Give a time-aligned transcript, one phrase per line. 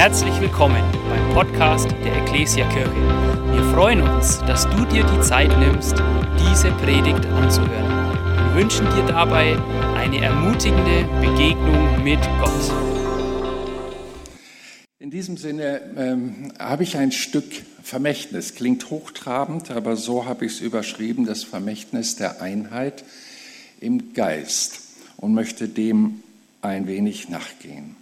[0.00, 2.90] Herzlich willkommen beim Podcast der Ecclesia Kirche.
[3.52, 5.92] Wir freuen uns, dass du dir die Zeit nimmst,
[6.38, 8.14] diese Predigt anzuhören.
[8.46, 9.58] Wir wünschen dir dabei
[9.96, 12.72] eine ermutigende Begegnung mit Gott.
[15.00, 18.54] In diesem Sinne ähm, habe ich ein Stück Vermächtnis.
[18.54, 23.04] Klingt hochtrabend, aber so habe ich es überschrieben, das Vermächtnis der Einheit
[23.82, 24.80] im Geist
[25.18, 26.22] und möchte dem
[26.62, 27.99] ein wenig nachgehen.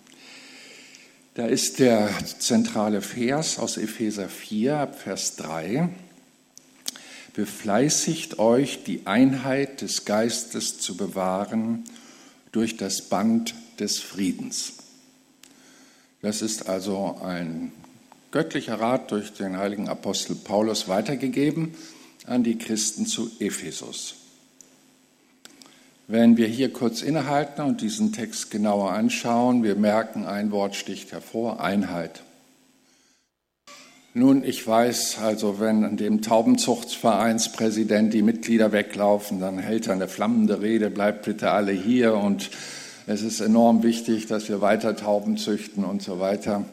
[1.39, 2.11] Da ist der
[2.41, 5.89] zentrale Vers aus Epheser 4, Vers 3.
[7.33, 11.85] Befleißigt euch, die Einheit des Geistes zu bewahren
[12.51, 14.79] durch das Band des Friedens.
[16.23, 17.71] Das ist also ein
[18.33, 21.73] göttlicher Rat durch den heiligen Apostel Paulus weitergegeben
[22.27, 24.18] an die Christen zu Ephesus.
[26.11, 31.13] Wenn wir hier kurz innehalten und diesen Text genauer anschauen, wir merken, ein Wort sticht
[31.13, 32.23] hervor, Einheit.
[34.15, 40.09] Nun, ich weiß, also wenn an dem Taubenzuchtvereinspräsident die Mitglieder weglaufen, dann hält er eine
[40.09, 42.49] flammende Rede, bleibt bitte alle hier und
[43.07, 46.65] es ist enorm wichtig, dass wir weiter Tauben züchten und so weiter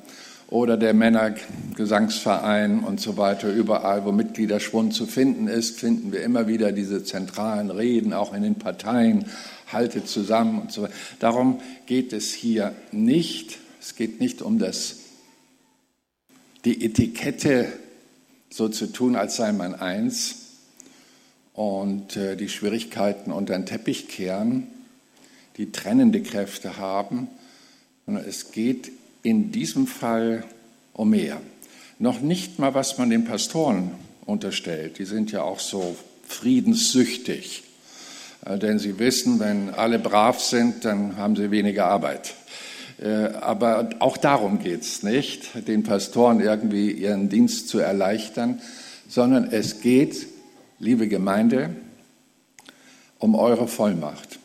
[0.47, 3.51] oder der Männergesangsverein und so weiter.
[3.51, 8.43] Überall, wo Mitgliederschwund zu finden ist, finden wir immer wieder diese zentralen Reden, auch in
[8.43, 9.25] den Parteien,
[9.71, 10.93] haltet zusammen und so weiter.
[11.19, 13.57] Darum geht es hier nicht.
[13.81, 14.97] Es geht nicht um das,
[16.63, 17.67] die Etikette
[18.49, 20.35] so zu tun, als sei man eins
[21.53, 24.67] und äh, die Schwierigkeiten unter den Teppich kehren,
[25.57, 27.27] die trennende Kräfte haben,
[28.07, 28.91] es geht
[29.25, 30.43] in diesem Fall
[30.93, 31.41] um mehr.
[31.97, 33.91] Noch nicht mal, was man den Pastoren
[34.25, 34.99] unterstellt.
[34.99, 35.95] Die sind ja auch so
[36.27, 37.63] friedenssüchtig.
[38.45, 42.35] Äh, denn sie wissen, wenn alle brav sind, dann haben sie weniger Arbeit.
[43.01, 43.07] Äh,
[43.41, 48.61] aber auch darum geht es nicht, den Pastoren irgendwie ihren Dienst zu erleichtern,
[49.07, 50.27] sondern es geht,
[50.79, 51.75] liebe Gemeinde,
[53.17, 54.39] um eure Vollmacht.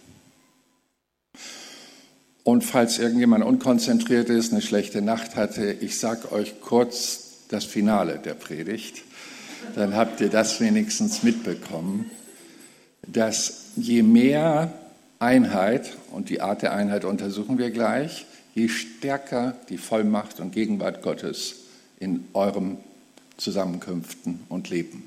[2.44, 8.18] Und falls irgendjemand unkonzentriert ist, eine schlechte Nacht hatte, ich sage euch kurz das Finale
[8.18, 9.02] der Predigt.
[9.74, 12.10] Dann habt ihr das wenigstens mitbekommen,
[13.06, 14.72] dass je mehr
[15.18, 18.24] Einheit, und die Art der Einheit untersuchen wir gleich,
[18.54, 21.56] je stärker die Vollmacht und Gegenwart Gottes
[21.98, 22.78] in eurem
[23.36, 25.04] Zusammenkünften und Leben.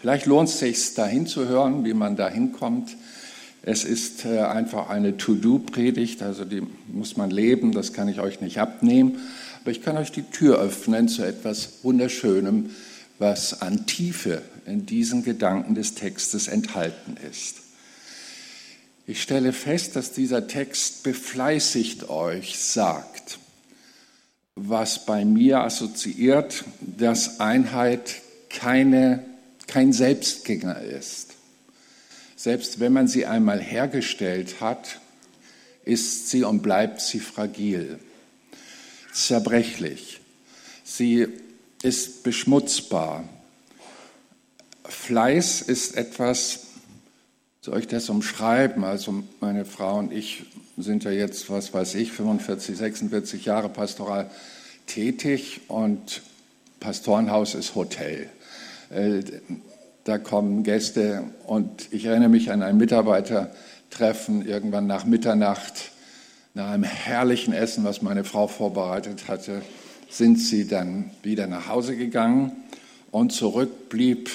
[0.00, 2.96] Vielleicht lohnt es sich, dahin zu hören, wie man da hinkommt.
[3.62, 8.40] Es ist äh, einfach eine To-Do-Predigt, also die muss man leben, das kann ich euch
[8.40, 9.20] nicht abnehmen.
[9.60, 12.70] Aber ich kann euch die Tür öffnen zu etwas Wunderschönem,
[13.20, 17.56] was an Tiefe in diesen Gedanken des Textes enthalten ist.
[19.06, 23.38] Ich stelle fest, dass dieser Text befleißigt euch sagt,
[24.56, 29.24] was bei mir assoziiert, dass Einheit keine,
[29.68, 31.31] kein Selbstgänger ist.
[32.42, 34.98] Selbst wenn man sie einmal hergestellt hat,
[35.84, 38.00] ist sie und bleibt sie fragil,
[39.12, 40.18] zerbrechlich.
[40.82, 41.28] Sie
[41.84, 43.22] ist beschmutzbar.
[44.82, 46.66] Fleiß ist etwas,
[47.60, 48.82] soll ich das umschreiben?
[48.82, 54.28] Also meine Frau und ich sind ja jetzt, was weiß ich, 45, 46 Jahre pastoral
[54.88, 56.22] tätig und
[56.80, 58.28] Pastorenhaus ist Hotel.
[60.04, 65.92] Da kommen Gäste und ich erinnere mich an ein Mitarbeitertreffen irgendwann nach Mitternacht,
[66.54, 69.62] nach einem herrlichen Essen, was meine Frau vorbereitet hatte,
[70.08, 72.50] sind sie dann wieder nach Hause gegangen
[73.12, 74.28] und zurück blieb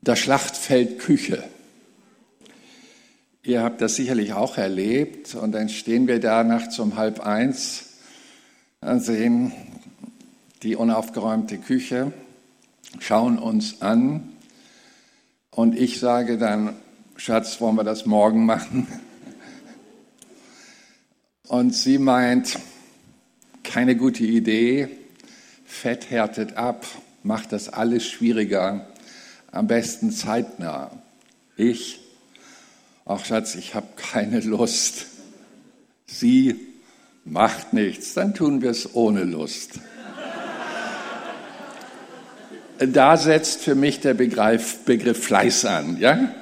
[0.00, 1.44] das Schlachtfeld Küche.
[3.42, 7.90] Ihr habt das sicherlich auch erlebt und dann stehen wir da nachts um halb eins
[8.80, 9.52] und sehen
[10.62, 12.12] die unaufgeräumte Küche,
[13.00, 14.32] schauen uns an
[15.56, 16.76] und ich sage dann,
[17.16, 18.86] Schatz, wollen wir das morgen machen?
[21.48, 22.58] Und sie meint,
[23.62, 24.88] keine gute Idee,
[25.64, 26.84] Fett härtet ab,
[27.22, 28.86] macht das alles schwieriger,
[29.50, 30.90] am besten zeitnah.
[31.56, 32.00] Ich,
[33.06, 35.06] ach Schatz, ich habe keine Lust.
[36.04, 36.56] Sie
[37.24, 39.80] macht nichts, dann tun wir es ohne Lust
[42.78, 45.98] da setzt für mich der Begriff, Begriff Fleiß an.
[45.98, 46.34] Ja?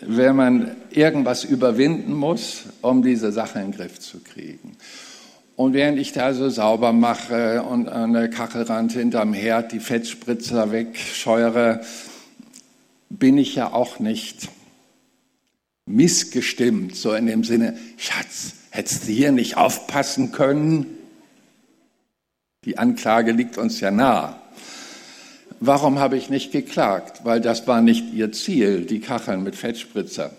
[0.00, 4.76] Wenn man irgendwas überwinden muss, um diese Sache in den Griff zu kriegen.
[5.56, 10.72] Und während ich da so sauber mache und an der Kachelrand hinterm Herd die Fettspritzer
[10.72, 11.82] wegscheuere,
[13.10, 14.48] bin ich ja auch nicht
[15.84, 20.86] missgestimmt, so in dem Sinne, Schatz, hättest du hier nicht aufpassen können?
[22.64, 24.39] Die Anklage liegt uns ja nahe.
[25.62, 27.20] Warum habe ich nicht geklagt?
[27.24, 30.30] Weil das war nicht ihr Ziel, die Kacheln mit Fettspritzer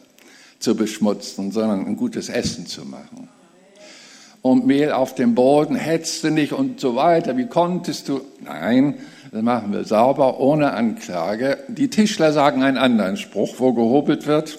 [0.57, 3.29] zu beschmutzen, sondern ein gutes Essen zu machen.
[4.41, 5.79] Und Mehl auf dem Boden,
[6.23, 8.21] du nicht und so weiter, wie konntest du?
[8.43, 8.95] Nein,
[9.31, 11.59] das machen wir sauber, ohne Anklage.
[11.67, 14.57] Die Tischler sagen einen anderen Spruch, wo gehobelt wird.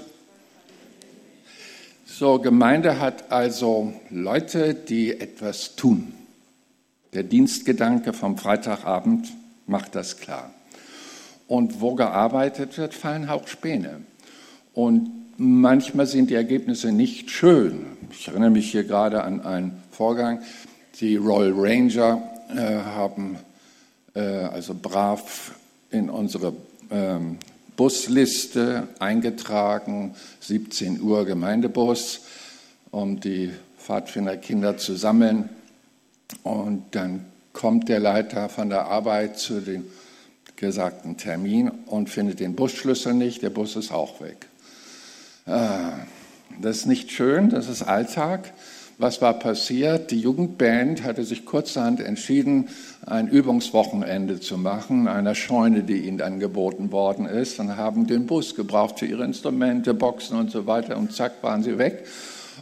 [2.06, 6.14] So, Gemeinde hat also Leute, die etwas tun.
[7.14, 9.32] Der Dienstgedanke vom Freitagabend
[9.72, 10.52] macht das klar.
[11.48, 14.02] Und wo gearbeitet wird, fallen auch Späne.
[14.74, 17.86] Und manchmal sind die Ergebnisse nicht schön.
[18.10, 20.42] Ich erinnere mich hier gerade an einen Vorgang.
[21.00, 22.22] Die Royal Ranger
[22.54, 23.38] äh, haben
[24.14, 25.52] äh, also brav
[25.90, 26.52] in unsere
[26.90, 27.38] ähm,
[27.76, 32.26] Busliste eingetragen, 17 Uhr Gemeindebus,
[32.90, 35.48] um die Pfadfinderkinder zu sammeln.
[36.42, 39.84] Und dann kommt der Leiter von der Arbeit zu dem
[40.56, 44.48] gesagten Termin und findet den Busschlüssel nicht, der Bus ist auch weg.
[45.46, 45.94] Ah,
[46.60, 48.52] das ist nicht schön, das ist Alltag.
[48.98, 50.12] Was war passiert?
[50.12, 52.68] Die Jugendband hatte sich kurzerhand entschieden,
[53.04, 58.54] ein Übungswochenende zu machen, einer Scheune, die ihnen angeboten worden ist, und haben den Bus
[58.54, 60.96] gebraucht für ihre Instrumente, Boxen und so weiter.
[60.96, 62.04] Und zack, waren sie weg,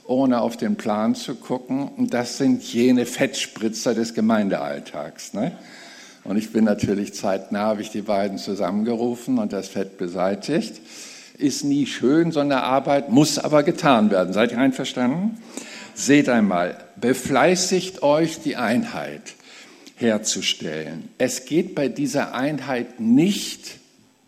[0.04, 1.88] ohne auf den Plan zu gucken.
[1.88, 5.34] Und das sind jene Fettspritzer des Gemeindealltags.
[5.34, 5.52] Ne?
[6.25, 10.81] Und ich bin natürlich zeitnah, habe ich die beiden zusammengerufen und das Fett beseitigt.
[11.38, 14.32] Ist nie schön, so eine Arbeit, muss aber getan werden.
[14.32, 15.38] Seid ihr einverstanden?
[15.94, 19.22] Seht einmal, befleißigt euch die Einheit
[19.96, 21.08] herzustellen.
[21.19, 23.78] Es geht bei dieser Einheit nicht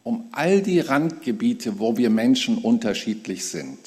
[0.03, 3.79] um all die Randgebiete, wo wir Menschen unterschiedlich sind.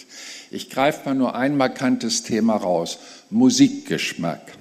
[0.55, 2.99] Ich greife mal nur ein markantes Thema raus,
[3.29, 4.53] Musikgeschmack.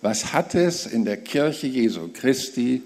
[0.00, 2.82] Was hat es in der Kirche Jesu Christi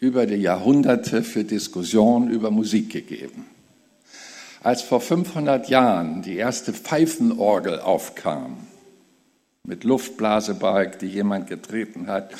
[0.00, 3.46] über die Jahrhunderte für Diskussionen über Musik gegeben?
[4.62, 8.58] Als vor 500 Jahren die erste Pfeifenorgel aufkam,
[9.64, 12.34] mit Luftblasebalg, die jemand getreten hat,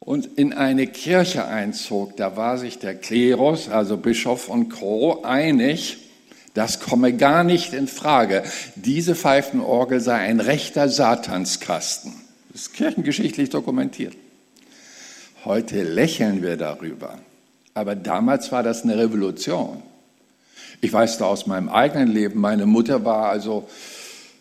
[0.00, 6.07] und in eine Kirche einzog, da war sich der Klerus, also Bischof und Co., einig,
[6.58, 8.42] das komme gar nicht in Frage.
[8.74, 12.12] Diese Pfeifenorgel sei ein rechter Satanskasten.
[12.50, 14.16] Das ist kirchengeschichtlich dokumentiert.
[15.44, 17.20] Heute lächeln wir darüber.
[17.74, 19.84] Aber damals war das eine Revolution.
[20.80, 23.68] Ich weiß da aus meinem eigenen Leben, meine Mutter war also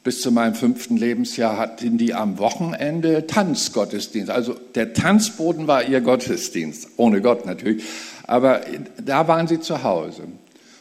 [0.03, 4.31] bis zu meinem fünften Lebensjahr hatten die am Wochenende Tanzgottesdienst.
[4.31, 7.83] Also der Tanzboden war ihr Gottesdienst, ohne Gott natürlich.
[8.23, 8.61] Aber
[9.03, 10.23] da waren sie zu Hause.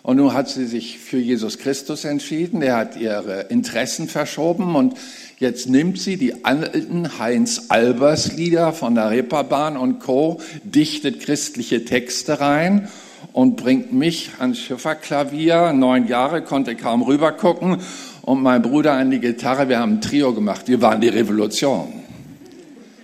[0.06, 2.62] Und nun hat sie sich für Jesus Christus entschieden.
[2.62, 4.94] Er hat ihre Interessen verschoben und
[5.40, 12.88] jetzt nimmt sie die alten Heinz-Albers-Lieder von der Reeperbahn und Co., dichtet christliche Texte rein
[13.32, 15.72] und bringt mich ans Schifferklavier.
[15.72, 17.78] Neun Jahre konnte kaum rübergucken
[18.22, 19.68] und mein Bruder an die Gitarre.
[19.68, 20.68] Wir haben ein Trio gemacht.
[20.68, 21.92] Wir waren die Revolution.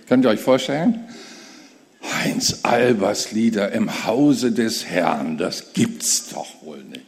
[0.07, 1.03] Könnt ihr euch vorstellen?
[2.19, 7.05] Heinz Albers Lieder im Hause des Herrn, das gibt's doch wohl nicht.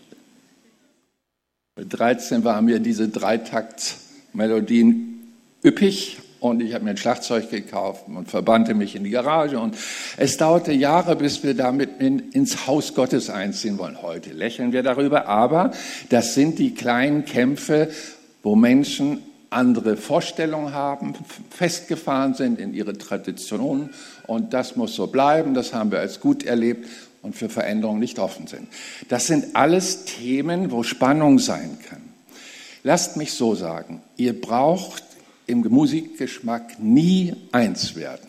[1.78, 8.30] Mit 13 waren mir diese Dreitakt-Melodien üppig und ich habe mir ein Schlagzeug gekauft und
[8.30, 9.76] verbannte mich in die Garage und
[10.16, 14.02] es dauerte Jahre, bis wir damit in, ins Haus Gottes einziehen wollen.
[14.02, 15.72] Heute lächeln wir darüber, aber
[16.10, 17.90] das sind die kleinen Kämpfe,
[18.44, 19.20] wo Menschen
[19.56, 21.14] andere Vorstellungen haben,
[21.50, 23.90] festgefahren sind in ihre Traditionen
[24.28, 26.88] und das muss so bleiben, das haben wir als gut erlebt
[27.22, 28.68] und für Veränderungen nicht offen sind.
[29.10, 32.02] Das sind alles Themen, wo Spannung sein kann.
[32.84, 35.04] Lasst mich so sagen, ihr braucht
[35.48, 38.28] im Musikgeschmack nie eins werden.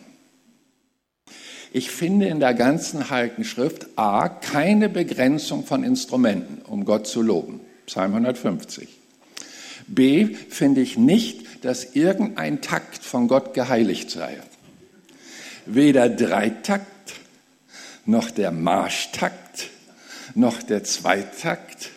[1.73, 7.21] Ich finde in der ganzen Heiligen Schrift A keine Begrenzung von Instrumenten, um Gott zu
[7.21, 7.59] loben.
[7.85, 8.96] Psalm 150.
[9.87, 14.37] B finde ich nicht, dass irgendein Takt von Gott geheiligt sei.
[15.65, 16.85] Weder Dreitakt,
[18.05, 19.69] noch der Marschtakt,
[20.35, 21.89] noch der Zweitakt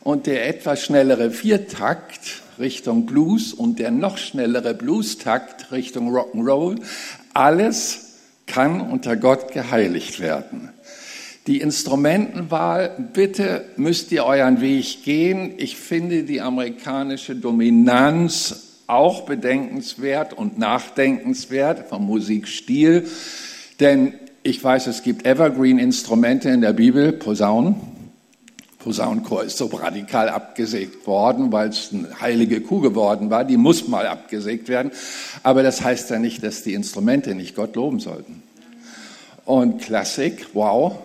[0.00, 6.80] und der etwas schnellere Viertakt Richtung Blues und der noch schnellere Blues-Takt Richtung Rock'n'Roll,
[7.34, 8.08] alles
[8.46, 10.70] kann unter Gott geheiligt werden.
[11.48, 15.54] Die Instrumentenwahl, bitte müsst ihr euren Weg gehen.
[15.56, 23.06] Ich finde die amerikanische Dominanz auch bedenkenswert und nachdenkenswert vom Musikstil,
[23.80, 24.12] denn
[24.42, 27.76] ich weiß, es gibt Evergreen-Instrumente in der Bibel, Posaunen,
[28.78, 33.44] Posaunenchor ist so radikal abgesägt worden, weil es eine heilige Kuh geworden war.
[33.44, 34.92] Die muss mal abgesägt werden.
[35.42, 38.42] Aber das heißt ja nicht, dass die Instrumente nicht Gott loben sollten.
[39.46, 40.98] Und Klassik, wow.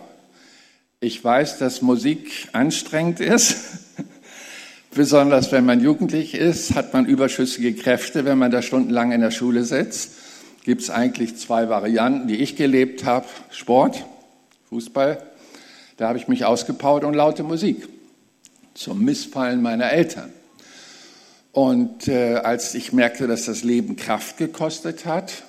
[1.04, 3.56] Ich weiß, dass Musik anstrengend ist.
[4.94, 9.30] Besonders wenn man jugendlich ist, hat man überschüssige Kräfte, wenn man da stundenlang in der
[9.30, 10.12] Schule sitzt.
[10.64, 13.26] Gibt es eigentlich zwei Varianten, die ich gelebt habe.
[13.50, 14.06] Sport,
[14.70, 15.22] Fußball
[15.98, 17.86] da habe ich mich ausgepowert und laute Musik
[18.72, 20.32] zum Missfallen meiner Eltern.
[21.52, 25.44] Und äh, als ich merkte, dass das Leben Kraft gekostet hat,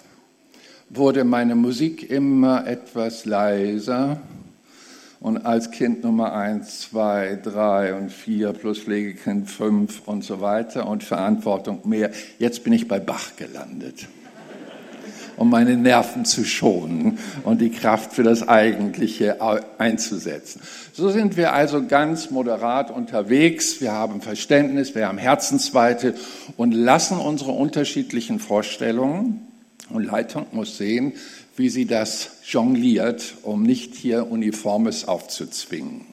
[0.90, 4.22] wurde meine Musik immer etwas leiser.
[5.26, 10.88] Und als Kind Nummer eins, zwei, drei und vier plus Pflegekind fünf und so weiter
[10.88, 14.08] und Verantwortung mehr, jetzt bin ich bei Bach gelandet
[15.38, 19.38] um meine Nerven zu schonen und die Kraft für das Eigentliche
[19.78, 20.62] einzusetzen.
[20.94, 23.82] So sind wir also ganz moderat unterwegs.
[23.82, 26.14] Wir haben Verständnis, wir haben Herzensweite
[26.56, 29.46] und lassen unsere unterschiedlichen Vorstellungen
[29.90, 31.14] und Leitung muss sehen,
[31.56, 36.06] wie sie das jongliert, um nicht hier Uniformes aufzuzwingen.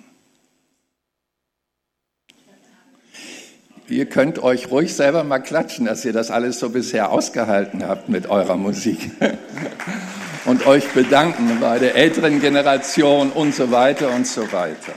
[3.89, 8.09] Ihr könnt euch ruhig selber mal klatschen, dass ihr das alles so bisher ausgehalten habt
[8.09, 9.11] mit eurer Musik.
[10.47, 14.95] und euch bedanken bei der älteren Generation und so weiter und so weiter.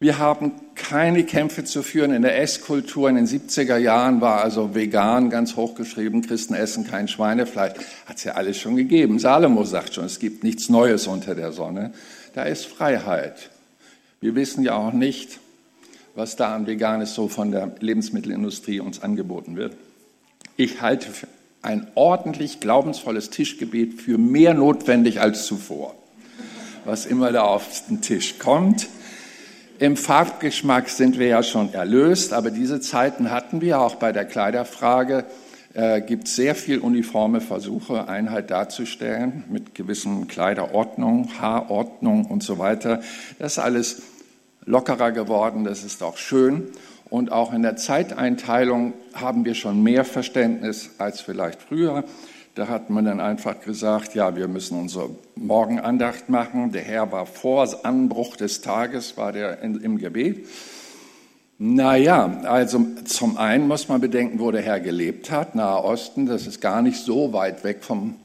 [0.00, 3.08] Wir haben keine Kämpfe zu führen in der Esskultur.
[3.08, 7.74] In den 70er Jahren war also vegan ganz hochgeschrieben, Christen essen kein Schweinefleisch.
[8.06, 9.18] Hat es ja alles schon gegeben.
[9.18, 11.92] Salomo sagt schon, es gibt nichts Neues unter der Sonne.
[12.36, 13.50] Da ist Freiheit.
[14.20, 15.40] Wir wissen ja auch nicht,
[16.14, 19.76] was da an Veganes so von der Lebensmittelindustrie uns angeboten wird.
[20.56, 21.08] Ich halte
[21.60, 25.96] ein ordentlich glaubensvolles Tischgebet für mehr notwendig als zuvor,
[26.84, 28.86] was immer da auf den Tisch kommt.
[29.80, 34.24] Im Farbgeschmack sind wir ja schon erlöst, aber diese Zeiten hatten wir auch bei der
[34.24, 35.24] Kleiderfrage.
[35.72, 43.02] Äh, gibt sehr viel uniforme Versuche, Einheit darzustellen mit gewissen Kleiderordnung, Haarordnung und so weiter.
[43.38, 44.02] Das ist alles
[44.64, 46.72] lockerer geworden, das ist auch schön.
[47.08, 52.02] Und auch in der Zeiteinteilung haben wir schon mehr Verständnis als vielleicht früher.
[52.58, 56.72] Da hat man dann einfach gesagt, ja, wir müssen unsere Morgenandacht machen.
[56.72, 60.44] Der Herr war vor Anbruch des Tages, war der in, im Gebet.
[61.58, 66.48] Naja, also zum einen muss man bedenken, wo der Herr gelebt hat, Nahe Osten, das
[66.48, 68.16] ist gar nicht so weit weg vom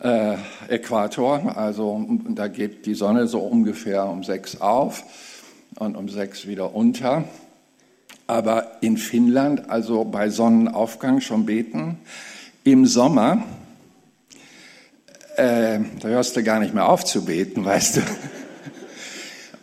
[0.00, 0.36] äh,
[0.70, 1.58] Äquator.
[1.58, 5.04] Also da geht die Sonne so ungefähr um sechs auf
[5.78, 7.24] und um sechs wieder unter.
[8.26, 11.98] Aber in Finnland, also bei Sonnenaufgang schon beten,
[12.64, 13.44] im Sommer,
[15.36, 18.00] äh, da hörst du gar nicht mehr auf zu beten, weißt du.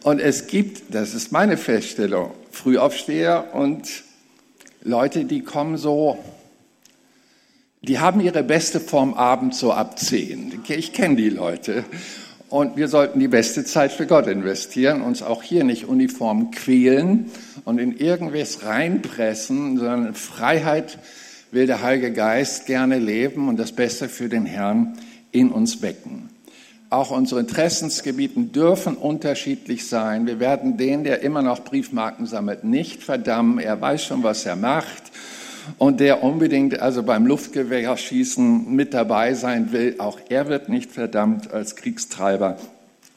[0.03, 3.88] Und es gibt, das ist meine Feststellung, Frühaufsteher und
[4.84, 6.17] Leute, die kommen so
[7.84, 10.62] die haben ihre beste Form abends so ab zehn.
[10.67, 11.84] Ich kenne die Leute.
[12.48, 17.31] Und wir sollten die beste Zeit für Gott investieren, uns auch hier nicht uniform quälen
[17.65, 21.00] und in irgendwas reinpressen, sondern Freiheit
[21.51, 24.98] will der Heilige Geist gerne leben und das Beste für den Herrn
[25.31, 26.29] in uns wecken.
[26.89, 30.27] Auch unsere Interessensgebieten dürfen unterschiedlich sein.
[30.27, 33.60] Wir werden den, der immer noch Briefmarken sammelt, nicht verdammen.
[33.60, 35.03] Er weiß schon, was er macht
[35.77, 41.51] und der unbedingt also beim Luftgewehrschießen mit dabei sein will, auch er wird nicht verdammt
[41.51, 42.58] als Kriegstreiber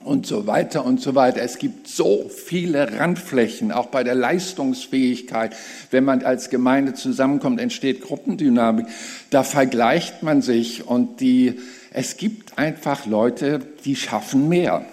[0.05, 1.43] und so weiter und so weiter.
[1.43, 5.57] Es gibt so viele Randflächen, auch bei der Leistungsfähigkeit.
[5.91, 8.87] Wenn man als Gemeinde zusammenkommt, entsteht Gruppendynamik.
[9.31, 11.61] Da vergleicht man sich und die,
[11.93, 14.85] es gibt einfach Leute, die schaffen mehr.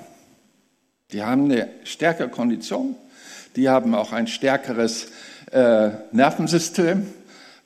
[1.12, 2.96] Die haben eine stärkere Kondition,
[3.56, 5.08] die haben auch ein stärkeres
[5.51, 7.06] äh, Nervensystem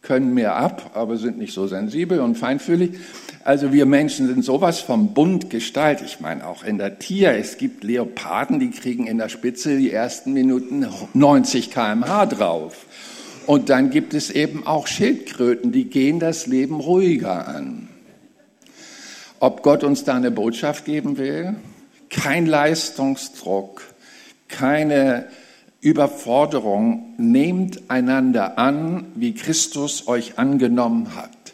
[0.05, 2.91] können mehr ab, aber sind nicht so sensibel und feinfühlig.
[3.45, 6.07] Also wir Menschen sind sowas vom bunt gestaltet.
[6.07, 7.33] Ich meine auch in der Tier.
[7.33, 12.87] Es gibt Leoparden, die kriegen in der Spitze die ersten Minuten 90 kmh drauf.
[13.45, 17.87] Und dann gibt es eben auch Schildkröten, die gehen das Leben ruhiger an.
[19.39, 21.55] Ob Gott uns da eine Botschaft geben will?
[22.09, 23.83] Kein Leistungsdruck,
[24.47, 25.27] keine
[25.81, 31.44] Überforderung, nehmt einander an, wie Christus euch angenommen hat.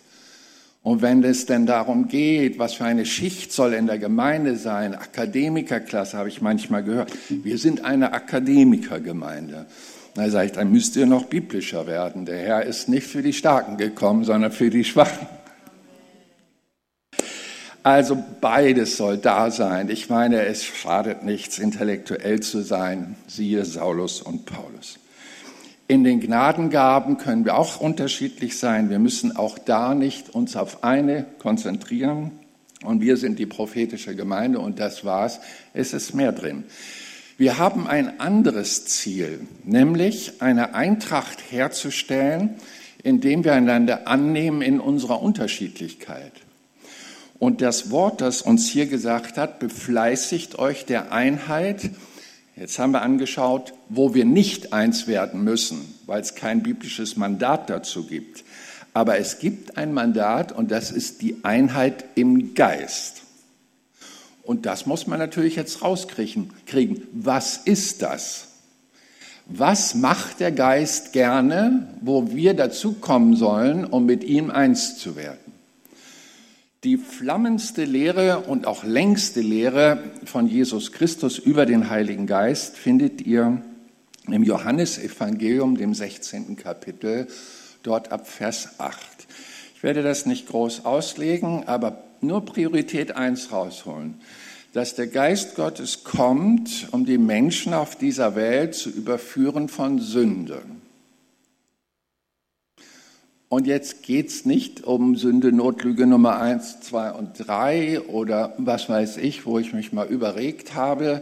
[0.83, 4.95] Und wenn es denn darum geht, was für eine Schicht soll in der Gemeinde sein,
[4.95, 7.11] Akademikerklasse habe ich manchmal gehört.
[7.29, 9.67] Wir sind eine Akademikergemeinde.
[10.15, 12.25] Da sage ich, dann müsst ihr noch biblischer werden.
[12.25, 15.27] Der Herr ist nicht für die Starken gekommen, sondern für die Schwachen.
[17.83, 19.89] Also beides soll da sein.
[19.89, 24.99] Ich meine, es schadet nichts, intellektuell zu sein, siehe Saulus und Paulus.
[25.91, 28.89] In den Gnadengaben können wir auch unterschiedlich sein.
[28.89, 32.31] Wir müssen auch da nicht uns auf eine konzentrieren.
[32.85, 35.41] Und wir sind die prophetische Gemeinde und das war's.
[35.73, 36.63] Es ist mehr drin.
[37.37, 42.51] Wir haben ein anderes Ziel, nämlich eine Eintracht herzustellen,
[43.03, 46.31] indem wir einander annehmen in unserer Unterschiedlichkeit.
[47.37, 51.89] Und das Wort, das uns hier gesagt hat, befleißigt euch der Einheit.
[52.61, 57.71] Jetzt haben wir angeschaut, wo wir nicht eins werden müssen, weil es kein biblisches Mandat
[57.71, 58.43] dazu gibt.
[58.93, 63.23] Aber es gibt ein Mandat und das ist die Einheit im Geist.
[64.43, 66.51] Und das muss man natürlich jetzt rauskriegen.
[66.67, 67.07] Kriegen.
[67.13, 68.49] Was ist das?
[69.47, 75.15] Was macht der Geist gerne, wo wir dazu kommen sollen, um mit ihm eins zu
[75.15, 75.40] werden?
[76.83, 83.21] Die flammendste Lehre und auch längste Lehre von Jesus Christus über den Heiligen Geist findet
[83.21, 83.61] ihr
[84.25, 86.55] im Johannesevangelium, dem 16.
[86.55, 87.27] Kapitel,
[87.83, 88.97] dort ab Vers 8.
[89.75, 94.15] Ich werde das nicht groß auslegen, aber nur Priorität 1 rausholen.
[94.73, 100.63] Dass der Geist Gottes kommt, um die Menschen auf dieser Welt zu überführen von Sünde.
[103.51, 108.87] Und jetzt geht es nicht um Sünde, Notlüge Nummer eins, zwei und drei oder was
[108.87, 111.21] weiß ich, wo ich mich mal überregt habe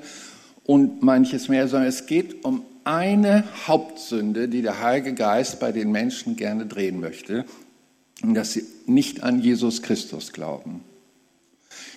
[0.64, 5.92] und manches mehr, sondern es geht um eine Hauptsünde, die der Heilige Geist bei den
[5.92, 7.46] Menschen gerne drehen möchte,
[8.22, 10.82] dass sie nicht an Jesus Christus glauben.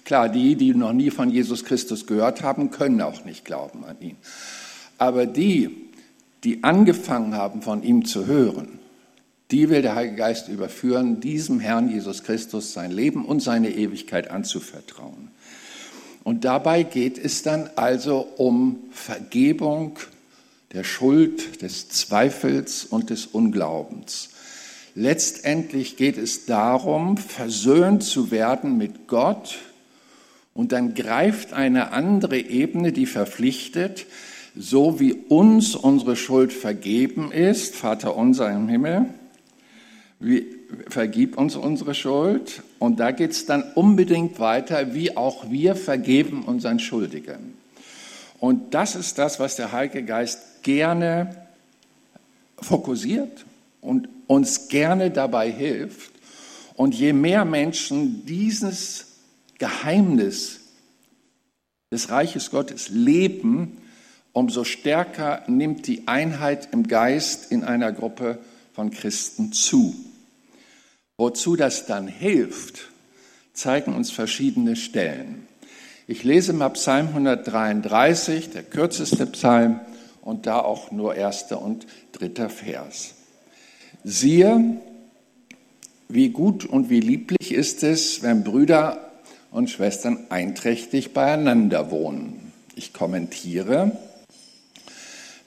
[0.07, 3.97] Klar, die, die noch nie von Jesus Christus gehört haben, können auch nicht glauben an
[4.01, 4.17] ihn.
[4.97, 5.91] Aber die,
[6.43, 8.79] die angefangen haben, von ihm zu hören,
[9.53, 14.31] die will der Heilige Geist überführen, diesem Herrn Jesus Christus sein Leben und seine Ewigkeit
[14.31, 15.29] anzuvertrauen.
[16.25, 19.99] Und dabei geht es dann also um Vergebung
[20.73, 24.31] der Schuld, des Zweifels und des Unglaubens.
[24.95, 29.59] Letztendlich geht es darum, versöhnt zu werden mit Gott
[30.55, 34.07] und dann greift eine andere Ebene, die verpflichtet,
[34.57, 39.07] so wie uns unsere Schuld vergeben ist, Vater unser im Himmel,
[40.23, 40.47] wie,
[40.89, 42.63] vergib uns unsere Schuld.
[42.79, 47.55] Und da geht es dann unbedingt weiter, wie auch wir vergeben unseren Schuldigen.
[48.39, 51.47] Und das ist das, was der Heilige Geist gerne
[52.59, 53.45] fokussiert
[53.81, 56.13] und uns gerne dabei hilft.
[56.75, 59.07] Und je mehr Menschen dieses
[59.59, 60.61] Geheimnis
[61.91, 63.79] des Reiches Gottes leben,
[64.33, 68.39] umso stärker nimmt die Einheit im Geist in einer Gruppe
[68.73, 69.95] von Christen zu.
[71.23, 72.91] Wozu das dann hilft,
[73.53, 75.47] zeigen uns verschiedene Stellen.
[76.09, 79.79] Ich lese mal Psalm 133, der kürzeste Psalm,
[80.21, 83.15] und da auch nur erster und dritter Vers.
[84.03, 84.79] Siehe,
[86.09, 89.13] wie gut und wie lieblich ist es, wenn Brüder
[89.53, 92.53] und Schwestern einträchtig beieinander wohnen.
[92.75, 93.97] Ich kommentiere.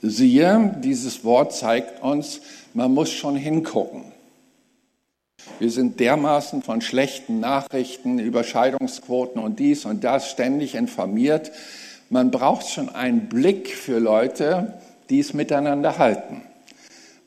[0.02, 2.40] Siehe, dieses Wort zeigt uns,
[2.74, 4.15] man muss schon hingucken.
[5.60, 11.52] Wir sind dermaßen von schlechten Nachrichten, Überscheidungsquoten und dies und das ständig informiert.
[12.10, 14.74] Man braucht schon einen Blick für Leute,
[15.10, 16.42] die es miteinander halten.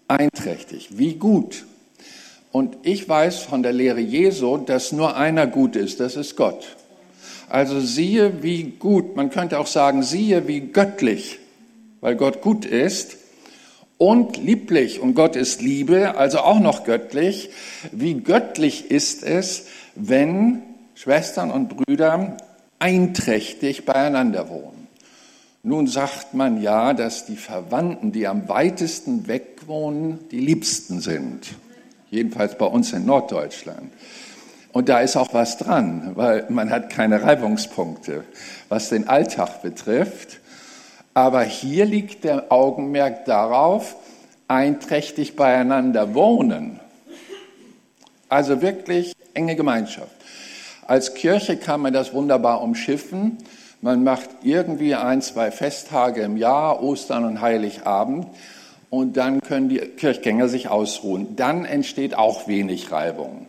[0.08, 1.64] Einträchtig, wie gut.
[2.52, 6.76] Und ich weiß von der Lehre Jesu, dass nur einer gut ist, das ist Gott.
[7.48, 11.38] Also siehe, wie gut, man könnte auch sagen, siehe, wie göttlich,
[12.00, 13.16] weil Gott gut ist,
[13.98, 17.50] und lieblich und Gott ist Liebe, also auch noch göttlich.
[17.92, 20.62] Wie göttlich ist es, wenn
[20.94, 22.36] Schwestern und Brüder
[22.78, 24.86] einträchtig beieinander wohnen.
[25.64, 31.48] Nun sagt man ja, dass die Verwandten, die am weitesten weg wohnen, die liebsten sind.
[32.10, 33.92] Jedenfalls bei uns in Norddeutschland.
[34.72, 38.24] Und da ist auch was dran, weil man hat keine Reibungspunkte,
[38.68, 40.40] was den Alltag betrifft.
[41.18, 43.96] Aber hier liegt der Augenmerk darauf,
[44.46, 46.78] einträchtig beieinander wohnen.
[48.28, 50.12] Also wirklich enge Gemeinschaft.
[50.86, 53.38] Als Kirche kann man das wunderbar umschiffen.
[53.80, 58.28] Man macht irgendwie ein, zwei Festtage im Jahr, Ostern und Heiligabend,
[58.88, 61.34] und dann können die Kirchgänger sich ausruhen.
[61.34, 63.46] Dann entsteht auch wenig Reibung.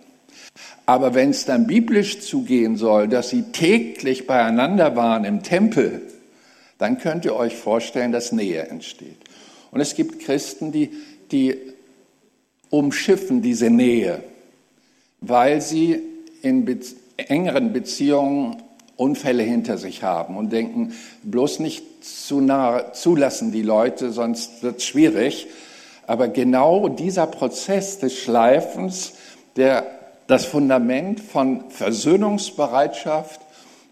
[0.87, 6.08] Aber wenn es dann biblisch zugehen soll, dass sie täglich beieinander waren im Tempel,
[6.79, 9.17] dann könnt ihr euch vorstellen, dass Nähe entsteht.
[9.69, 10.91] Und es gibt Christen, die,
[11.31, 11.55] die
[12.71, 14.23] umschiffen diese Nähe,
[15.21, 16.01] weil sie
[16.41, 16.65] in,
[17.17, 18.63] engeren Beziehungen
[18.95, 24.77] Unfälle hinter sich haben und denken, bloß nicht zu nah zulassen die Leute, sonst wird
[24.77, 25.47] es schwierig.
[26.07, 29.13] Aber genau dieser Prozess des Schleifens,
[29.55, 29.85] der
[30.27, 33.41] das Fundament von Versöhnungsbereitschaft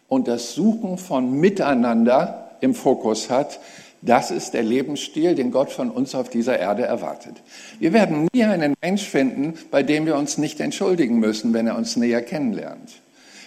[0.08, 3.60] und das Suchen von Miteinander im Fokus hat,
[4.02, 7.36] das ist der Lebensstil, den Gott von uns auf dieser Erde erwartet.
[7.80, 11.76] Wir werden nie einen Mensch finden, bei dem wir uns nicht entschuldigen müssen, wenn er
[11.76, 13.02] uns näher kennenlernt.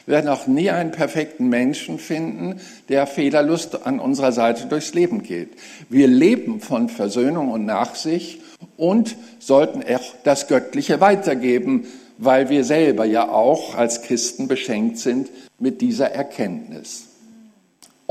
[0.06, 5.22] Wir werden auch nie einen perfekten Menschen finden, der fehlerlust an unserer Seite durchs Leben
[5.22, 5.50] geht.
[5.88, 8.40] Wir leben von Versöhnung und Nachsicht
[8.76, 11.86] und sollten auch das Göttliche weitergeben,
[12.18, 17.09] weil wir selber ja auch als Christen beschenkt sind mit dieser Erkenntnis.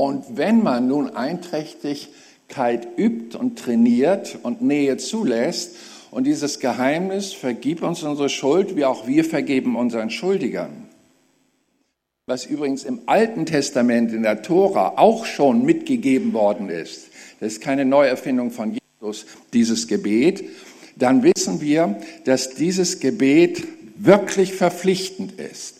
[0.00, 5.76] Und wenn man nun Einträchtigkeit übt und trainiert und Nähe zulässt
[6.10, 10.88] und dieses Geheimnis, vergib uns unsere Schuld, wie auch wir vergeben unseren Schuldigern,
[12.24, 17.08] was übrigens im Alten Testament in der Tora auch schon mitgegeben worden ist.
[17.38, 20.42] Das ist keine Neuerfindung von Jesus, dieses Gebet.
[20.96, 23.64] Dann wissen wir, dass dieses Gebet
[23.98, 25.79] wirklich verpflichtend ist.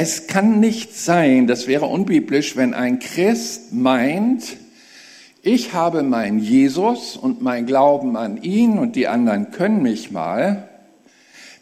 [0.00, 4.56] Es kann nicht sein, das wäre unbiblisch, wenn ein Christ meint,
[5.42, 10.68] ich habe meinen Jesus und mein Glauben an ihn und die anderen können mich mal,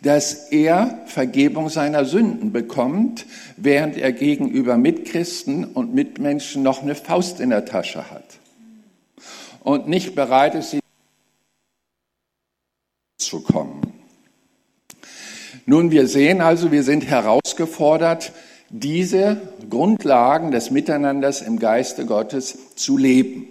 [0.02, 3.24] dass er Vergebung seiner Sünden bekommt,
[3.56, 8.36] während er gegenüber Mitchristen und Mitmenschen noch eine Faust in der Tasche hat.
[9.60, 10.80] Und nicht bereit ist, sie
[13.16, 13.80] zu kommen.
[15.68, 18.30] Nun, wir sehen also, wir sind herausgefordert,
[18.70, 23.48] diese Grundlagen des Miteinanders im Geiste Gottes zu leben.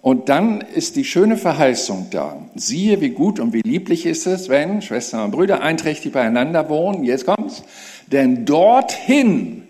[0.00, 2.46] Und dann ist die schöne Verheißung da.
[2.54, 7.04] Siehe, wie gut und wie lieblich ist es, wenn Schwestern und Brüder einträchtig beieinander wohnen.
[7.04, 7.62] Jetzt kommt's.
[8.06, 9.64] Denn dorthin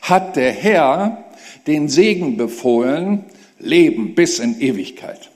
[0.00, 1.24] hat der Herr
[1.66, 3.26] den Segen befohlen,
[3.58, 5.30] Leben bis in Ewigkeit.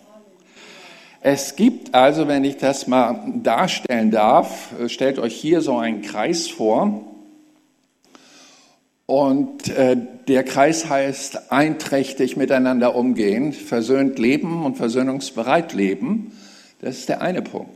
[1.30, 6.48] Es gibt also, wenn ich das mal darstellen darf, stellt euch hier so einen Kreis
[6.48, 7.04] vor.
[9.04, 16.32] Und äh, der Kreis heißt einträchtig miteinander umgehen, versöhnt leben und versöhnungsbereit leben.
[16.80, 17.72] Das ist der eine Punkt.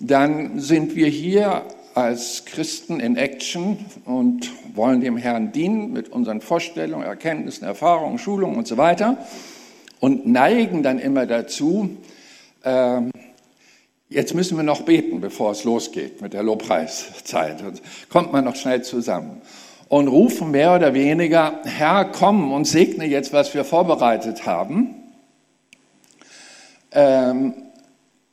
[0.00, 6.40] Dann sind wir hier als Christen in Action und wollen dem Herrn dienen mit unseren
[6.40, 9.18] Vorstellungen, Erkenntnissen, Erfahrungen, Schulungen und so weiter
[10.00, 11.98] und neigen dann immer dazu,
[12.62, 13.00] äh,
[14.08, 17.62] jetzt müssen wir noch beten, bevor es losgeht mit der Lobpreiszeit.
[17.62, 19.42] Und kommt man noch schnell zusammen
[19.88, 24.94] und rufen mehr oder weniger, Herr, komm und segne jetzt, was wir vorbereitet haben.
[26.92, 27.52] Ähm,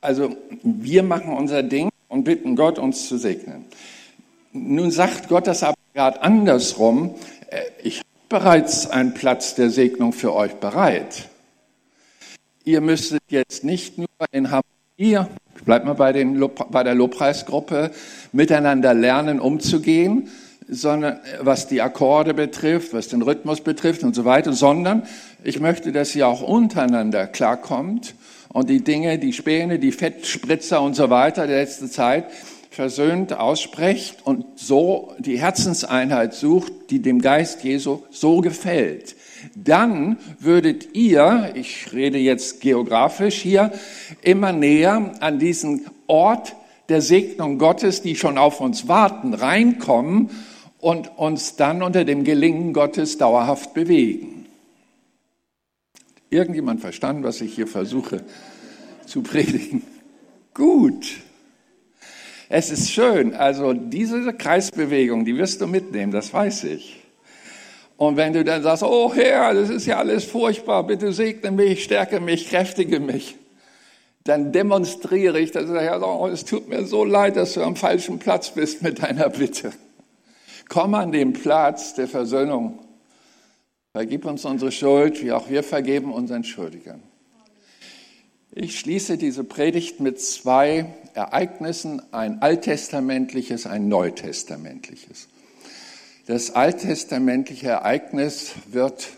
[0.00, 3.66] also wir machen unser Ding und bitten Gott, uns zu segnen.
[4.52, 7.14] Nun sagt Gott das aber gerade andersrum.
[7.50, 11.28] Äh, ich habe bereits einen Platz der Segnung für euch bereit.
[12.64, 15.26] Ihr müsstet jetzt nicht nur in Harmonie,
[15.64, 17.90] bleibt mal bei, den, bei der Lobpreisgruppe,
[18.32, 20.28] miteinander lernen, umzugehen,
[20.68, 25.04] sondern was die Akkorde betrifft, was den Rhythmus betrifft und so weiter, sondern
[25.42, 28.14] ich möchte, dass ihr auch untereinander klarkommt
[28.48, 32.26] und die Dinge, die Späne, die Fettspritzer und so weiter der letzten Zeit
[32.70, 39.16] versöhnt aussprecht und so die Herzenseinheit sucht, die dem Geist Jesu so gefällt.
[39.54, 43.72] Dann würdet ihr, ich rede jetzt geografisch hier,
[44.22, 46.54] immer näher an diesen Ort
[46.88, 50.30] der Segnung Gottes, die schon auf uns warten, reinkommen
[50.78, 54.46] und uns dann unter dem Gelingen Gottes dauerhaft bewegen.
[56.30, 58.24] Irgendjemand verstanden, was ich hier versuche
[59.06, 59.82] zu predigen?
[60.54, 61.22] Gut.
[62.48, 63.34] Es ist schön.
[63.34, 66.99] Also diese Kreisbewegung, die wirst du mitnehmen, das weiß ich.
[68.00, 71.84] Und wenn du dann sagst, oh Herr, das ist ja alles furchtbar, bitte segne mich,
[71.84, 73.36] stärke mich, kräftige mich,
[74.24, 77.76] dann demonstriere ich, dass der Herr oh, es tut mir so leid, dass du am
[77.76, 79.74] falschen Platz bist mit deiner Bitte.
[80.70, 82.78] Komm an den Platz der Versöhnung.
[83.92, 87.02] Vergib uns unsere Schuld, wie auch wir vergeben unseren Schuldigern.
[88.50, 95.28] Ich schließe diese Predigt mit zwei Ereignissen, ein alttestamentliches, ein neutestamentliches.
[96.26, 99.08] Das alttestamentliche Ereignis wird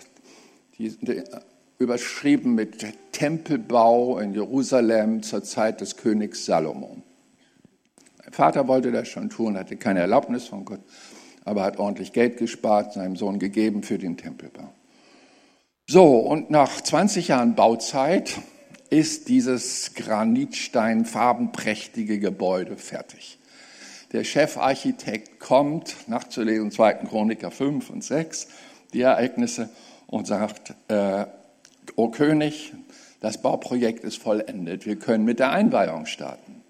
[1.79, 7.03] überschrieben mit Tempelbau in Jerusalem zur Zeit des Königs Salomon.
[8.23, 10.81] Mein Vater wollte das schon tun, hatte keine Erlaubnis von Gott
[11.45, 14.73] aber hat ordentlich Geld gespart, seinem Sohn gegeben für den Tempelbau.
[15.89, 18.39] So, und nach 20 Jahren Bauzeit
[18.91, 23.39] ist dieses Granitstein farbenprächtige Gebäude fertig.
[24.13, 26.93] Der Chefarchitekt kommt, nachzulesen 2.
[27.07, 28.49] Chroniker 5 und 6,
[28.93, 29.71] die Ereignisse,
[30.07, 31.25] und sagt, äh,
[31.97, 32.75] O König,
[33.21, 36.63] das Bauprojekt ist vollendet, wir können mit der Einweihung starten.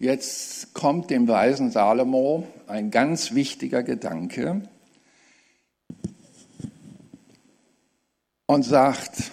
[0.00, 4.62] Jetzt kommt dem weisen Salomo ein ganz wichtiger Gedanke
[8.46, 9.30] und sagt,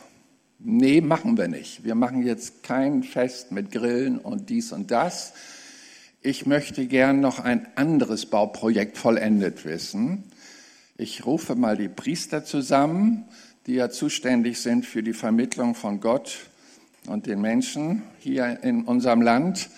[0.59, 1.83] nee, machen wir nicht.
[1.83, 5.33] Wir machen jetzt kein Fest mit Grillen und dies und das.
[6.23, 10.23] Ich möchte gern noch ein anderes Bauprojekt vollendet wissen.
[10.97, 13.25] Ich rufe mal die Priester zusammen,
[13.67, 16.37] die ja zuständig sind für die Vermittlung von Gott
[17.07, 19.69] und den Menschen hier in unserem Land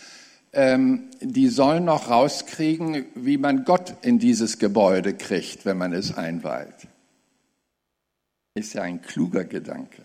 [0.55, 6.15] ähm, die sollen noch rauskriegen, wie man Gott in dieses Gebäude kriegt, wenn man es
[6.15, 6.87] einweiht.
[8.53, 10.03] Ist ja ein kluger Gedanke.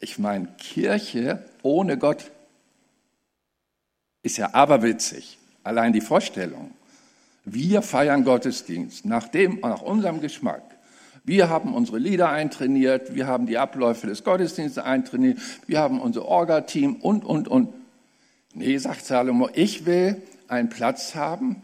[0.00, 2.32] Ich meine, Kirche ohne Gott
[4.24, 5.38] ist ja aberwitzig.
[5.66, 6.70] Allein die Vorstellung.
[7.44, 10.62] Wir feiern Gottesdienst nach, dem, nach unserem Geschmack.
[11.24, 16.24] Wir haben unsere Lieder eintrainiert, wir haben die Abläufe des Gottesdienstes eintrainiert, wir haben unser
[16.24, 17.70] Orga-Team und, und, und.
[18.54, 21.62] Nee, sagt Salomo, ich will einen Platz haben,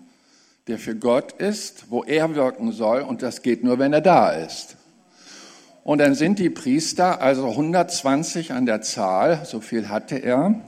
[0.67, 4.33] der für Gott ist, wo er wirken soll und das geht nur, wenn er da
[4.33, 4.79] ist.
[5.85, 10.61] Und dann sind die Priester, also 120 an der Zahl, so viel hatte er,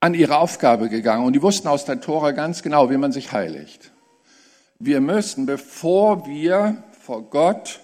[0.00, 3.32] an ihre Aufgabe gegangen und die wussten aus der Tora ganz genau, wie man sich
[3.32, 3.90] heiligt.
[4.78, 7.80] Wir müssen, bevor wir vor Gott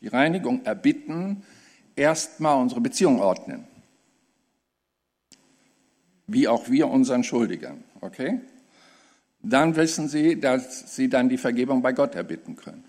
[0.00, 1.42] die Reinigung erbitten,
[1.96, 3.66] erstmal unsere Beziehung ordnen
[6.28, 7.82] wie auch wir unseren Schuldigern.
[8.00, 8.40] Okay?
[9.42, 12.84] Dann wissen Sie, dass Sie dann die Vergebung bei Gott erbitten können.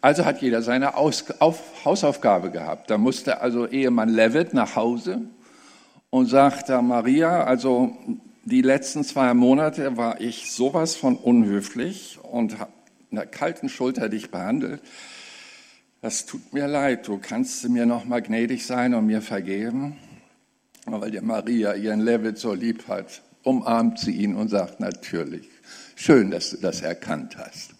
[0.00, 2.90] Also hat jeder seine Aus auf Hausaufgabe gehabt.
[2.90, 5.22] Da musste also Ehemann Levitt nach Hause
[6.10, 7.96] und sagte, Maria, also
[8.44, 12.72] die letzten zwei Monate war ich sowas von unhöflich und habe
[13.10, 14.80] einer kalten Schulter dich behandelt.
[16.02, 17.08] Das tut mir leid.
[17.08, 19.96] Du kannst mir noch mal gnädig sein und mir vergeben
[20.86, 25.48] weil die Maria ihren Levitt so lieb hat, umarmt sie ihn und sagt, natürlich,
[25.96, 27.74] schön, dass du das erkannt hast.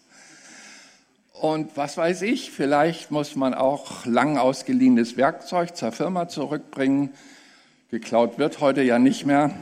[1.33, 7.11] Und was weiß ich, vielleicht muss man auch lang ausgeliehenes Werkzeug zur Firma zurückbringen.
[7.89, 9.55] Geklaut wird heute ja nicht mehr.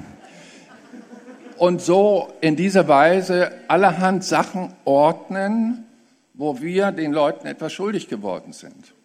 [1.58, 5.86] Und so in dieser Weise allerhand Sachen ordnen,
[6.34, 8.96] wo wir den Leuten etwas schuldig geworden sind.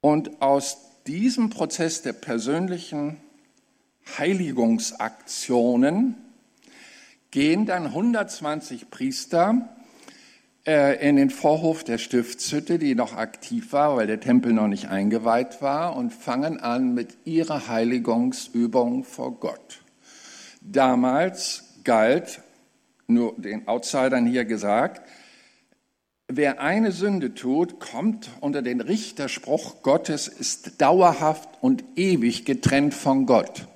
[0.00, 3.18] Und aus diesem Prozess der persönlichen
[4.16, 6.14] Heiligungsaktionen
[7.30, 9.75] gehen dann 120 Priester
[10.66, 15.62] in den Vorhof der Stiftshütte, die noch aktiv war, weil der Tempel noch nicht eingeweiht
[15.62, 19.82] war, und fangen an mit ihrer Heiligungsübung vor Gott.
[20.60, 22.40] Damals galt,
[23.06, 25.02] nur den Outsidern hier gesagt,
[26.28, 33.26] Wer eine Sünde tut, kommt unter den Richterspruch Gottes, ist dauerhaft und ewig getrennt von
[33.26, 33.68] Gott.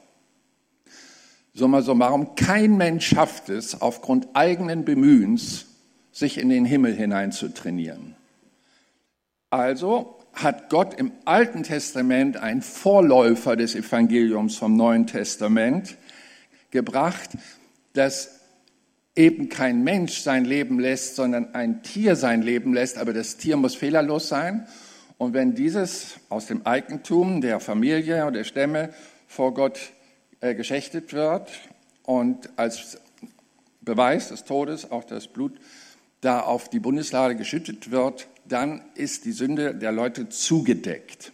[1.54, 5.66] Summa summarum, kein Mensch schafft es, aufgrund eigenen Bemühens,
[6.12, 8.16] sich in den Himmel hinein zu trainieren.
[9.50, 15.96] Also hat Gott im Alten Testament einen Vorläufer des Evangeliums vom Neuen Testament
[16.70, 17.30] gebracht,
[17.92, 18.40] dass
[19.16, 23.56] eben kein Mensch sein Leben lässt, sondern ein Tier sein Leben lässt, aber das Tier
[23.56, 24.66] muss fehlerlos sein.
[25.18, 28.94] Und wenn dieses aus dem Eigentum der Familie oder der Stämme
[29.26, 29.78] vor Gott
[30.40, 31.50] äh, geschächtet wird
[32.04, 32.98] und als
[33.82, 35.58] Beweis des Todes auch das Blut
[36.20, 41.32] da auf die Bundeslade geschüttet wird, dann ist die Sünde der Leute zugedeckt.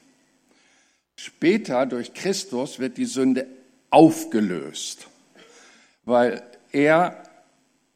[1.17, 3.47] Später durch Christus wird die Sünde
[3.91, 5.09] aufgelöst,
[6.05, 7.23] weil er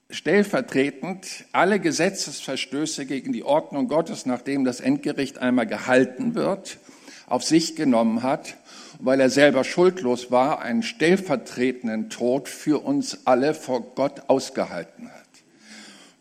[0.08, 6.78] stellvertretend alle Gesetzesverstöße gegen die Ordnung Gottes, nachdem das Endgericht einmal gehalten wird,
[7.26, 8.56] auf sich genommen hat
[9.02, 15.29] weil er selber schuldlos war, einen stellvertretenden Tod für uns alle vor Gott ausgehalten hat.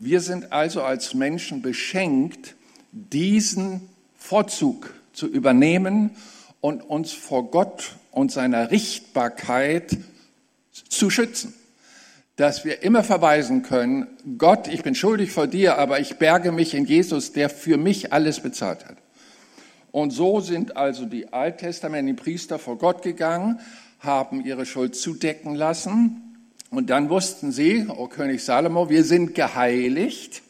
[0.02, 2.56] Wir sind also als Menschen beschenkt,
[2.94, 6.12] diesen Vorzug zu übernehmen
[6.62, 9.98] und uns vor Gott und seiner Richtbarkeit
[10.88, 11.54] zu schützen.
[12.38, 14.08] Dass wir immer verweisen können,
[14.38, 18.14] Gott, ich bin schuldig vor dir, aber ich berge mich in Jesus, der für mich
[18.14, 18.96] alles bezahlt hat.
[19.92, 23.60] Und so sind also die alttestamentlichen Priester vor Gott gegangen,
[24.00, 26.29] haben ihre Schuld zudecken lassen.
[26.70, 30.44] Und dann wussten sie, o oh König Salomo, wir sind geheiligt.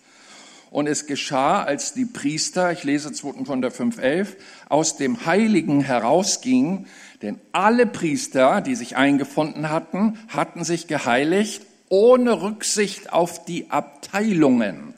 [0.72, 3.44] Und es geschah, als die Priester, ich lese 2.
[3.44, 4.36] Korinther 5,11,
[4.68, 6.88] aus dem Heiligen herausgingen,
[7.22, 14.94] denn alle Priester, die sich eingefunden hatten, hatten sich geheiligt ohne Rücksicht auf die Abteilungen.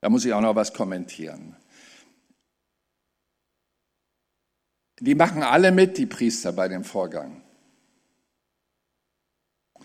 [0.00, 1.54] Da muss ich auch noch was kommentieren.
[4.98, 7.43] Die machen alle mit, die Priester, bei dem Vorgang.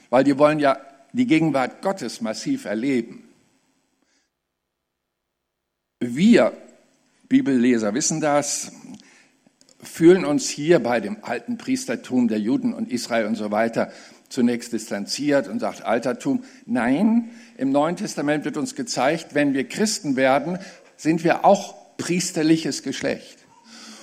[0.09, 0.77] Weil die wollen ja
[1.13, 3.23] die Gegenwart Gottes massiv erleben.
[5.99, 6.53] Wir
[7.27, 8.71] Bibelleser wissen das,
[9.81, 13.91] fühlen uns hier bei dem alten Priestertum der Juden und Israel und so weiter
[14.29, 16.43] zunächst distanziert und sagt Altertum.
[16.65, 20.59] Nein, im Neuen Testament wird uns gezeigt, wenn wir Christen werden,
[20.97, 23.38] sind wir auch priesterliches Geschlecht.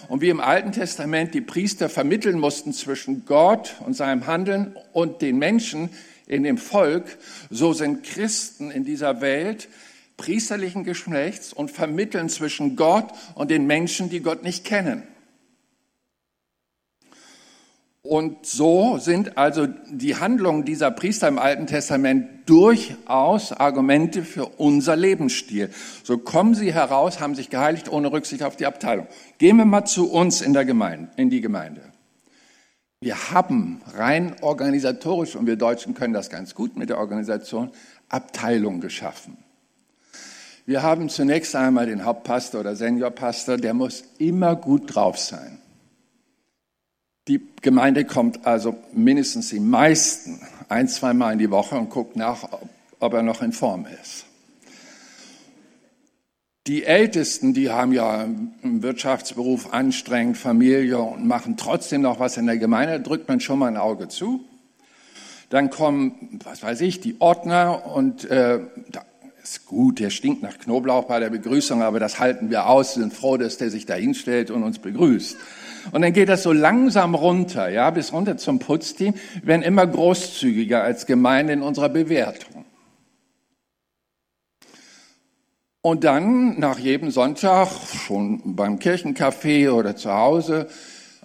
[0.09, 5.23] Und wie im Alten Testament die Priester vermitteln mussten zwischen Gott und seinem Handeln und
[5.23, 5.90] den Menschen
[6.27, 7.19] in dem Volk,
[7.51, 9.69] so sind Christen in dieser Welt
[10.16, 15.03] priesterlichen Geschlechts und vermitteln zwischen Gott und den Menschen, die Gott nicht kennen.
[18.09, 24.95] Und so sind also die Handlungen dieser Priester im Alten Testament durchaus Argumente für unser
[24.95, 25.71] Lebensstil.
[26.05, 29.09] So kommen sie heraus, haben sich geheiligt ohne Rücksicht auf die Abteilung.
[29.38, 31.81] Gehen wir mal zu uns in der Gemeinde, in die Gemeinde.
[33.01, 37.73] Wir haben rein organisatorisch, und wir Deutschen können das ganz gut mit der Organisation,
[38.09, 39.37] Abteilungen geschaffen.
[40.64, 45.59] Wir haben zunächst einmal den Hauptpastor oder Seniorpastor, der muss immer gut drauf sein.
[47.29, 52.49] Die Gemeinde kommt also mindestens die meisten ein, zweimal in die Woche und guckt nach,
[53.01, 54.27] ob er noch in Form ist.
[56.69, 62.47] Die Ältesten, die haben ja einen Wirtschaftsberuf anstrengend, Familie und machen trotzdem noch was in
[62.47, 64.45] der Gemeinde, drückt man schon mal ein Auge zu.
[65.49, 68.61] Dann kommen, was weiß ich, die Ordner und äh,
[68.91, 69.05] da
[69.43, 73.12] ist gut, der stinkt nach Knoblauch bei der Begrüßung, aber das halten wir aus, sind
[73.12, 75.37] froh, dass der sich da hinstellt und uns begrüßt.
[75.92, 79.87] Und dann geht das so langsam runter, ja, bis runter zum Putzteam, wir werden immer
[79.87, 82.64] großzügiger als Gemeinde in unserer Bewertung.
[85.87, 87.68] Und dann nach jedem Sonntag,
[88.07, 90.66] schon beim Kirchencafé oder zu Hause,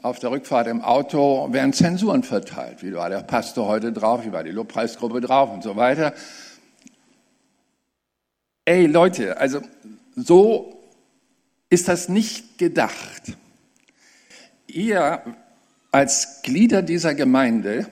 [0.04, 2.84] auf der Rückfahrt im Auto, werden Zensuren verteilt.
[2.84, 6.14] Wie war der Pastor heute drauf, wie war die Lobpreisgruppe drauf und so weiter.
[8.66, 9.62] Ey Leute, also
[10.16, 10.80] so
[11.72, 13.38] ist das nicht gedacht.
[14.74, 15.22] Ihr
[15.92, 17.88] als Glieder dieser Gemeinde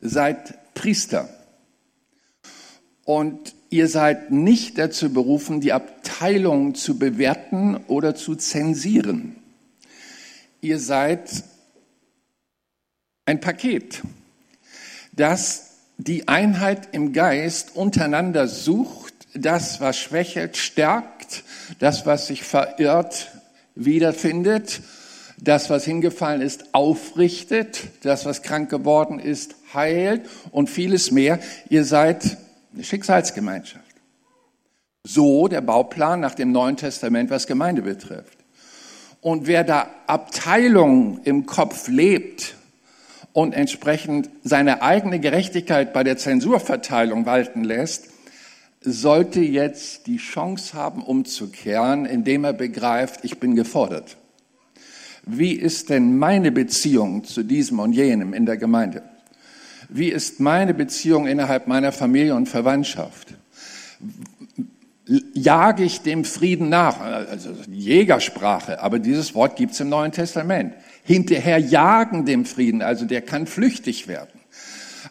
[0.00, 1.28] seid Priester.
[3.04, 9.36] Und ihr seid nicht dazu berufen, die Abteilung zu bewerten oder zu zensieren.
[10.60, 11.44] Ihr seid
[13.24, 14.02] ein Paket,
[15.12, 21.44] das die Einheit im Geist untereinander sucht das, was schwächelt, stärkt,
[21.78, 23.30] das, was sich verirrt,
[23.74, 24.82] wiederfindet,
[25.40, 31.38] das, was hingefallen ist, aufrichtet, das, was krank geworden ist, heilt und vieles mehr.
[31.68, 32.38] Ihr seid
[32.74, 33.84] eine Schicksalsgemeinschaft.
[35.04, 38.38] So der Bauplan nach dem Neuen Testament, was Gemeinde betrifft.
[39.20, 42.54] Und wer da Abteilungen im Kopf lebt
[43.32, 48.08] und entsprechend seine eigene Gerechtigkeit bei der Zensurverteilung walten lässt,
[48.80, 54.16] sollte jetzt die Chance haben, umzukehren, indem er begreift, ich bin gefordert.
[55.30, 59.02] Wie ist denn meine Beziehung zu diesem und jenem in der Gemeinde?
[59.90, 63.34] Wie ist meine Beziehung innerhalb meiner Familie und Verwandtschaft?
[65.34, 67.00] Jage ich dem Frieden nach?
[67.00, 70.74] Also Jägersprache, aber dieses Wort gibt es im Neuen Testament.
[71.04, 74.40] Hinterher jagen dem Frieden, also der kann flüchtig werden.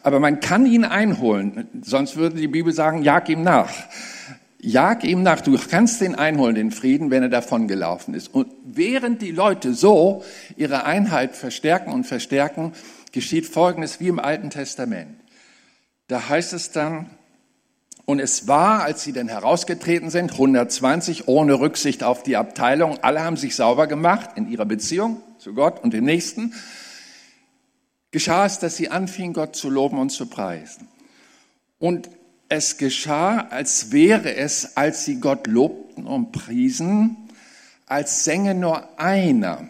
[0.02, 1.68] Aber man kann ihn einholen.
[1.82, 3.72] Sonst würde die Bibel sagen, jag ihm nach.
[4.60, 5.40] Jag ihm nach.
[5.40, 8.34] Du kannst den einholen, den Frieden, wenn er davon gelaufen ist.
[8.34, 10.24] Und während die Leute so
[10.56, 12.72] ihre Einheit verstärken und verstärken,
[13.12, 15.20] geschieht Folgendes wie im Alten Testament.
[16.08, 17.10] Da heißt es dann,
[18.04, 23.22] und es war, als sie dann herausgetreten sind, 120, ohne Rücksicht auf die Abteilung, alle
[23.22, 26.54] haben sich sauber gemacht in ihrer Beziehung zu Gott und dem Nächsten
[28.10, 30.88] geschah es, dass sie anfingen, Gott zu loben und zu preisen.
[31.78, 32.08] Und
[32.48, 37.16] es geschah, als wäre es, als sie Gott lobten und priesen,
[37.86, 39.68] als sänge nur einer.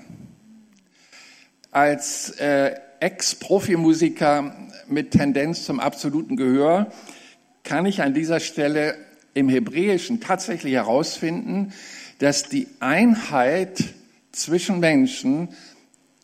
[1.71, 4.55] Als äh, Ex-Profimusiker
[4.89, 6.91] mit Tendenz zum absoluten Gehör
[7.63, 8.97] kann ich an dieser Stelle
[9.35, 11.73] im Hebräischen tatsächlich herausfinden,
[12.19, 13.85] dass die Einheit
[14.33, 15.49] zwischen Menschen,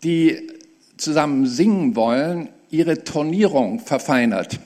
[0.02, 0.48] die
[0.96, 4.58] zusammen singen wollen, ihre Tonierung verfeinert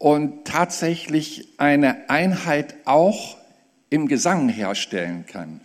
[0.00, 3.36] und tatsächlich eine Einheit auch
[3.90, 5.60] im Gesang herstellen kann.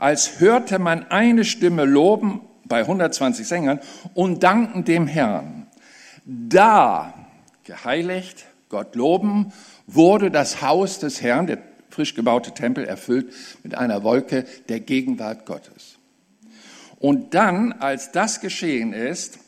[0.00, 3.78] Als hörte man eine Stimme loben bei 120 Sängern
[4.12, 5.68] und danken dem Herrn.
[6.24, 7.14] Da
[7.62, 9.52] geheiligt, Gott loben,
[9.86, 11.58] wurde das Haus des Herrn, der
[11.88, 13.32] frisch gebaute Tempel, erfüllt
[13.62, 15.96] mit einer Wolke der Gegenwart Gottes.
[16.98, 19.38] Und dann, als das geschehen ist,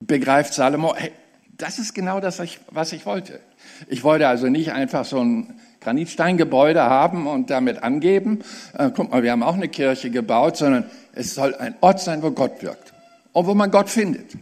[0.00, 1.12] begreift Salomo, hey,
[1.58, 2.40] das ist genau das,
[2.70, 3.40] was ich wollte.
[3.88, 8.40] Ich wollte also nicht einfach so ein Granitsteingebäude haben und damit angeben,
[8.76, 12.22] äh, guck mal, wir haben auch eine Kirche gebaut, sondern es soll ein Ort sein,
[12.22, 12.92] wo Gott wirkt
[13.32, 14.32] und wo man Gott findet.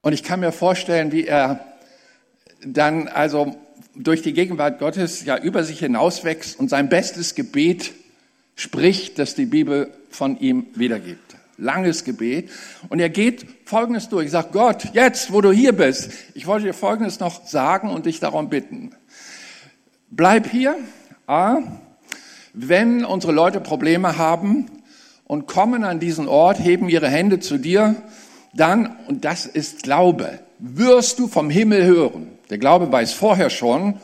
[0.00, 1.60] Und ich kann mir vorstellen, wie er
[2.64, 3.56] dann also
[3.94, 7.92] durch die Gegenwart Gottes ja über sich hinauswächst und sein bestes Gebet
[8.56, 11.36] spricht, das die Bibel von ihm wiedergibt.
[11.56, 12.50] Langes Gebet.
[12.88, 14.26] Und er geht Folgendes durch.
[14.26, 18.06] Ich sage, Gott, jetzt, wo du hier bist, ich wollte dir Folgendes noch sagen und
[18.06, 18.94] dich darum bitten.
[20.10, 20.76] Bleib hier.
[21.26, 21.58] A,
[22.52, 24.66] wenn unsere Leute Probleme haben
[25.24, 27.96] und kommen an diesen Ort, heben ihre Hände zu dir,
[28.52, 32.28] dann, und das ist Glaube, wirst du vom Himmel hören.
[32.50, 33.98] Der Glaube weiß vorher schon,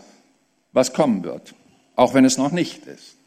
[0.73, 1.55] was kommen wird,
[1.95, 3.20] auch wenn es noch nicht ist.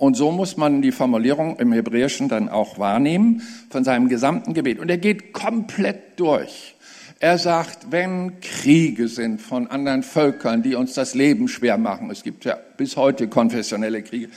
[0.00, 4.78] Und so muss man die Formulierung im Hebräischen dann auch wahrnehmen von seinem gesamten Gebet.
[4.78, 6.74] Und er geht komplett durch.
[7.18, 12.22] Er sagt, wenn Kriege sind von anderen Völkern, die uns das Leben schwer machen, es
[12.22, 14.30] gibt ja bis heute konfessionelle Kriege,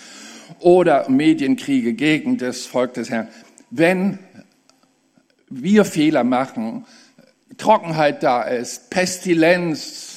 [0.59, 3.30] oder Medienkriege gegen das Volk des Herrn,
[3.70, 4.20] wenn
[5.49, 6.84] wir Fehler machen,
[7.57, 10.12] Trockenheit da ist, Pestilenz,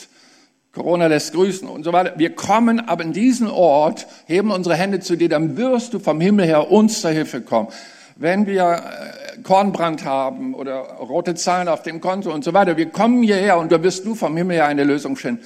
[0.77, 2.13] Corona lässt grüßen und so weiter.
[2.17, 6.21] Wir kommen aber in diesen Ort, heben unsere Hände zu dir, dann wirst du vom
[6.21, 7.69] Himmel her uns zur Hilfe kommen.
[8.17, 12.91] Wenn wir äh, Kornbrand haben oder rote Zahlen auf dem Konto und so weiter, wir
[12.91, 15.43] kommen hierher und da wirst du vom Himmel her eine Lösung finden.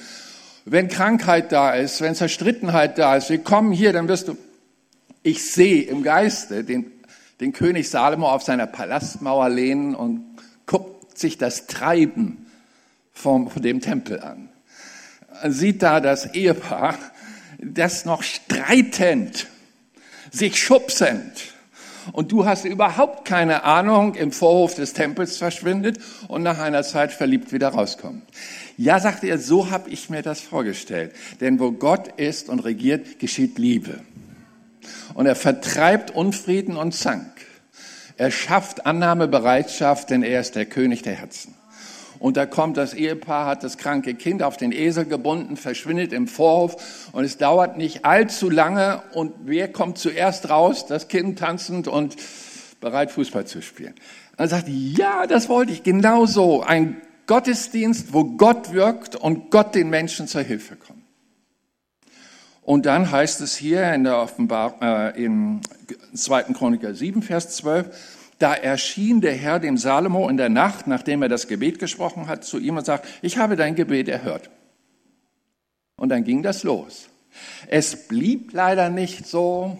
[0.65, 4.37] Wenn Krankheit da ist, wenn Zerstrittenheit da ist, wir kommen hier, dann wirst du,
[5.23, 6.91] ich sehe im Geiste den
[7.41, 10.23] den König Salomo auf seiner Palastmauer lehnen und
[10.67, 12.45] guckt sich das Treiben
[13.11, 14.50] vom, von dem Tempel an.
[15.47, 16.97] Sieht da das Ehepaar,
[17.59, 19.47] das noch streitend,
[20.31, 21.51] sich schubsend,
[22.13, 27.11] und du hast überhaupt keine Ahnung, im Vorhof des Tempels verschwindet und nach einer Zeit
[27.11, 28.23] verliebt wieder rauskommt.
[28.77, 31.13] Ja, sagte er, so habe ich mir das vorgestellt.
[31.39, 33.99] Denn wo Gott ist und regiert, geschieht Liebe.
[35.13, 37.29] Und er vertreibt Unfrieden und Zank.
[38.17, 41.53] Er schafft Annahmebereitschaft, denn er ist der König der Herzen.
[42.21, 46.27] Und da kommt das Ehepaar, hat das kranke Kind auf den Esel gebunden, verschwindet im
[46.27, 50.85] Vorhof und es dauert nicht allzu lange und wer kommt zuerst raus?
[50.85, 52.15] Das Kind tanzend und
[52.79, 53.95] bereit Fußball zu spielen.
[54.37, 56.61] Er sagt, ja, das wollte ich genau so.
[56.61, 61.01] Ein Gottesdienst, wo Gott wirkt und Gott den Menschen zur Hilfe kommt.
[62.61, 65.61] Und dann heißt es hier in der Offenbar, äh, im
[66.13, 66.53] 2.
[66.53, 68.10] Chroniker 7, Vers 12,
[68.41, 72.43] da erschien der Herr dem Salomo in der Nacht, nachdem er das Gebet gesprochen hat,
[72.43, 74.49] zu ihm und sagt, ich habe dein Gebet erhört.
[75.95, 77.09] Und dann ging das los.
[77.67, 79.79] Es blieb leider nicht so.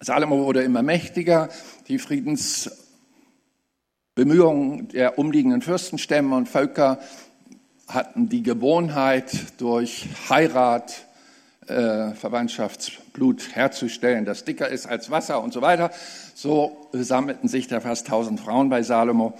[0.00, 1.48] Salomo wurde immer mächtiger.
[1.86, 6.98] Die Friedensbemühungen der umliegenden Fürstenstämme und Völker
[7.86, 11.06] hatten die Gewohnheit, durch Heirat
[11.68, 15.90] Verwandtschaftsblut herzustellen, das dicker ist als Wasser und so weiter.
[16.34, 19.38] So sammelten sich da fast tausend Frauen bei Salomo.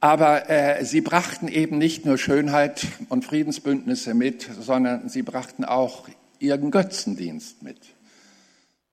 [0.00, 6.08] Aber äh, sie brachten eben nicht nur Schönheit und Friedensbündnisse mit, sondern sie brachten auch
[6.40, 7.93] ihren Götzendienst mit.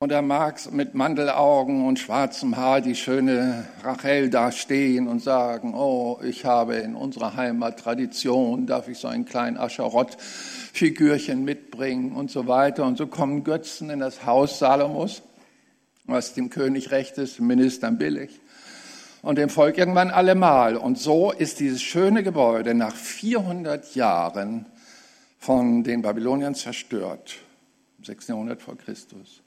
[0.01, 5.75] Und da mag mit Mandelaugen und schwarzem Haar die schöne Rachel da stehen und sagen,
[5.75, 12.31] oh, ich habe in unserer Heimat Tradition, darf ich so einen kleinen Ascherott-Figürchen mitbringen und
[12.31, 12.83] so weiter.
[12.85, 15.21] Und so kommen Götzen in das Haus Salomos,
[16.05, 18.39] was dem König recht ist, Ministern billig
[19.21, 20.77] und dem Volk irgendwann allemal.
[20.77, 24.65] Und so ist dieses schöne Gebäude nach 400 Jahren
[25.37, 27.35] von den Babyloniern zerstört,
[27.99, 28.29] im 6.
[28.29, 29.43] Jahrhundert vor Christus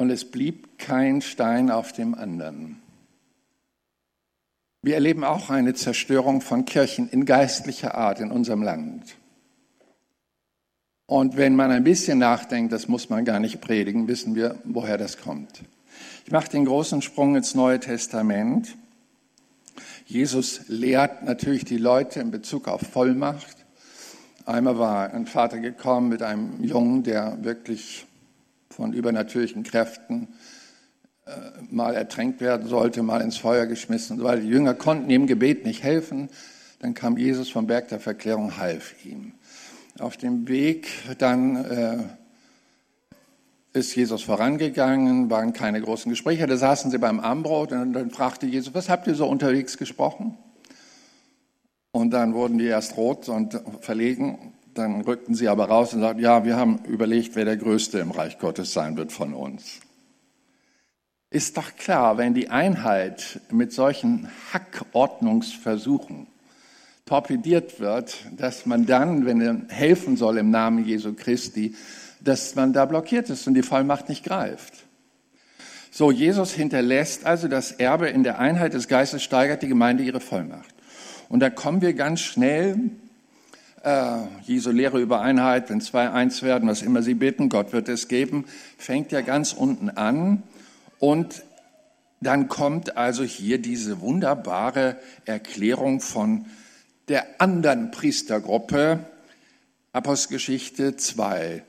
[0.00, 2.80] und es blieb kein Stein auf dem anderen.
[4.80, 9.14] Wir erleben auch eine Zerstörung von Kirchen in geistlicher Art in unserem Land.
[11.04, 14.96] Und wenn man ein bisschen nachdenkt, das muss man gar nicht predigen, wissen wir, woher
[14.96, 15.64] das kommt.
[16.24, 18.74] Ich mache den großen Sprung ins Neue Testament.
[20.06, 23.66] Jesus lehrt natürlich die Leute in Bezug auf Vollmacht.
[24.46, 28.06] Einmal war ein Vater gekommen mit einem Jungen, der wirklich
[28.70, 30.28] von übernatürlichen Kräften
[31.26, 31.30] äh,
[31.70, 35.82] mal ertränkt werden sollte, mal ins Feuer geschmissen, weil die Jünger konnten ihm Gebet nicht
[35.82, 36.28] helfen.
[36.78, 39.32] Dann kam Jesus vom Berg der Verklärung, half ihm.
[39.98, 41.98] Auf dem Weg dann äh,
[43.78, 46.46] ist Jesus vorangegangen, waren keine großen Gespräche.
[46.46, 50.38] Da saßen sie beim Armbrot und dann fragte Jesus, was habt ihr so unterwegs gesprochen?
[51.92, 54.54] Und dann wurden die erst rot und verlegen.
[54.74, 58.10] Dann rückten sie aber raus und sagten, ja, wir haben überlegt, wer der Größte im
[58.10, 59.80] Reich Gottes sein wird von uns.
[61.30, 66.26] Ist doch klar, wenn die Einheit mit solchen Hackordnungsversuchen
[67.06, 71.74] torpediert wird, dass man dann, wenn er helfen soll im Namen Jesu Christi,
[72.20, 74.74] dass man da blockiert ist und die Vollmacht nicht greift.
[75.90, 80.20] So, Jesus hinterlässt also das Erbe in der Einheit des Geistes, steigert die Gemeinde ihre
[80.20, 80.72] Vollmacht.
[81.28, 82.90] Und da kommen wir ganz schnell,
[83.82, 87.88] äh, Jesu Lehre über Einheit, wenn zwei eins werden, was immer sie bitten, Gott wird
[87.88, 88.44] es geben,
[88.76, 90.42] fängt ja ganz unten an.
[90.98, 91.42] Und
[92.20, 96.46] dann kommt also hier diese wunderbare Erklärung von
[97.08, 99.00] der anderen Priestergruppe,
[99.92, 101.62] Apostelgeschichte 2.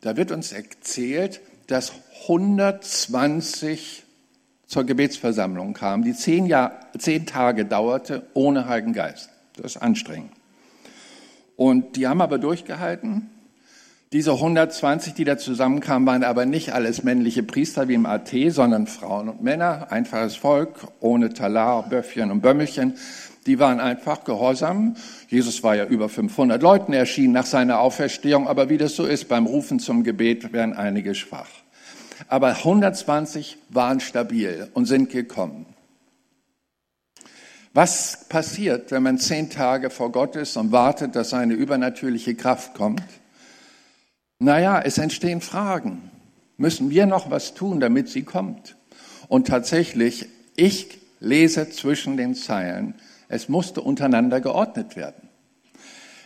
[0.00, 1.92] Da wird uns erzählt, dass
[2.28, 4.04] 120
[4.66, 9.30] zur Gebetsversammlung kamen, die zehn, Jahr, zehn Tage dauerte ohne Heiligen Geist.
[9.56, 10.35] Das ist anstrengend.
[11.56, 13.30] Und die haben aber durchgehalten.
[14.12, 18.86] Diese 120, die da zusammenkamen, waren aber nicht alles männliche Priester wie im AT, sondern
[18.86, 22.94] Frauen und Männer, einfaches Volk, ohne Talar, Böffchen und Bömmelchen.
[23.46, 24.94] Die waren einfach gehorsam.
[25.28, 29.28] Jesus war ja über 500 Leuten erschienen nach seiner Auferstehung, aber wie das so ist,
[29.28, 31.48] beim Rufen zum Gebet werden einige schwach.
[32.28, 35.66] Aber 120 waren stabil und sind gekommen.
[37.76, 42.72] Was passiert, wenn man zehn Tage vor Gott ist und wartet, dass eine übernatürliche Kraft
[42.72, 43.02] kommt?
[44.38, 46.10] Naja, es entstehen Fragen.
[46.56, 48.76] Müssen wir noch was tun, damit sie kommt?
[49.28, 52.94] Und tatsächlich, ich lese zwischen den Zeilen,
[53.28, 55.28] es musste untereinander geordnet werden.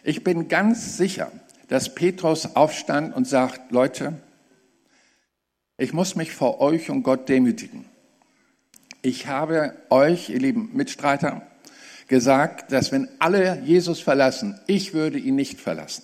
[0.04, 1.32] Ich bin ganz sicher,
[1.66, 4.12] dass Petrus aufstand und sagt, Leute,
[5.78, 7.89] ich muss mich vor euch und Gott demütigen.
[9.02, 11.40] Ich habe euch, ihr lieben Mitstreiter,
[12.06, 16.02] gesagt, dass wenn alle Jesus verlassen, ich würde ihn nicht verlassen.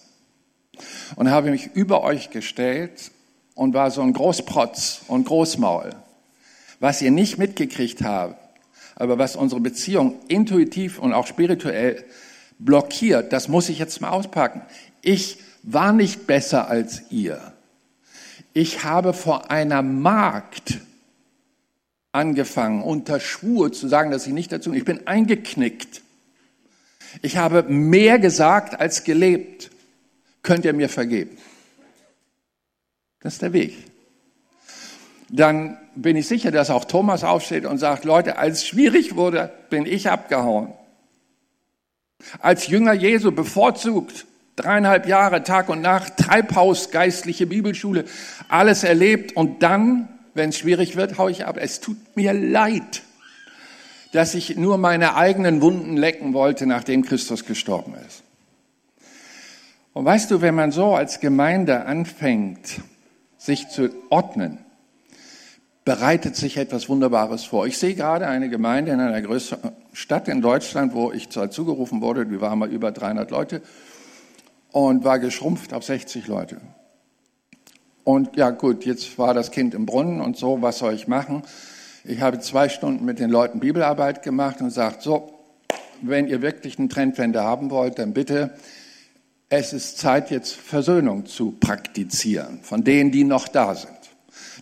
[1.17, 3.11] Und habe mich über euch gestellt
[3.55, 5.91] und war so ein Großprotz und Großmaul.
[6.81, 8.39] Was ihr nicht mitgekriegt habt,
[8.95, 12.03] aber was unsere Beziehung intuitiv und auch spirituell
[12.59, 14.63] blockiert, das muss ich jetzt mal auspacken.
[15.03, 17.53] Ich war nicht besser als ihr.
[18.55, 20.81] Ich habe vor einer Magd
[22.17, 26.03] angefangen, unter Schwur zu sagen, dass ich nicht dazu, ich bin eingeknickt.
[27.23, 29.71] Ich habe mehr gesagt als gelebt.
[30.43, 31.37] Könnt ihr mir vergeben?
[33.21, 33.77] Das ist der Weg
[35.29, 39.51] dann bin ich sicher, dass auch Thomas aufsteht und sagt, Leute, als es schwierig wurde,
[39.71, 40.73] bin ich abgehauen.
[42.41, 48.05] Als Jünger Jesu bevorzugt, dreieinhalb Jahre, Tag und Nacht, Treibhaus, geistliche Bibelschule,
[48.49, 51.57] alles erlebt und dann, wenn es schwierig wird, haue ich ab.
[51.59, 53.03] Es tut mir leid,
[54.13, 58.23] dass ich nur meine eigenen Wunden lecken wollte, nachdem Christus gestorben ist.
[59.93, 62.81] Und weißt du, wenn man so als Gemeinde anfängt,
[63.39, 64.59] sich zu ordnen,
[65.87, 67.67] bereitet sich etwas Wunderbares vor.
[67.67, 72.03] Ich sehe gerade eine Gemeinde in einer größeren Stadt in Deutschland, wo ich dazu gerufen
[72.03, 73.63] wurde, die war mal über 300 Leute
[74.73, 76.61] und war geschrumpft auf 60 Leute.
[78.07, 81.43] Und ja gut, jetzt war das Kind im Brunnen und so, was soll ich machen?
[82.05, 85.35] Ich habe zwei Stunden mit den Leuten Bibelarbeit gemacht und sagt, so,
[86.03, 88.55] wenn ihr wirklich eine Trendwende haben wollt, dann bitte,
[89.49, 93.91] es ist Zeit jetzt Versöhnung zu praktizieren von denen, die noch da sind.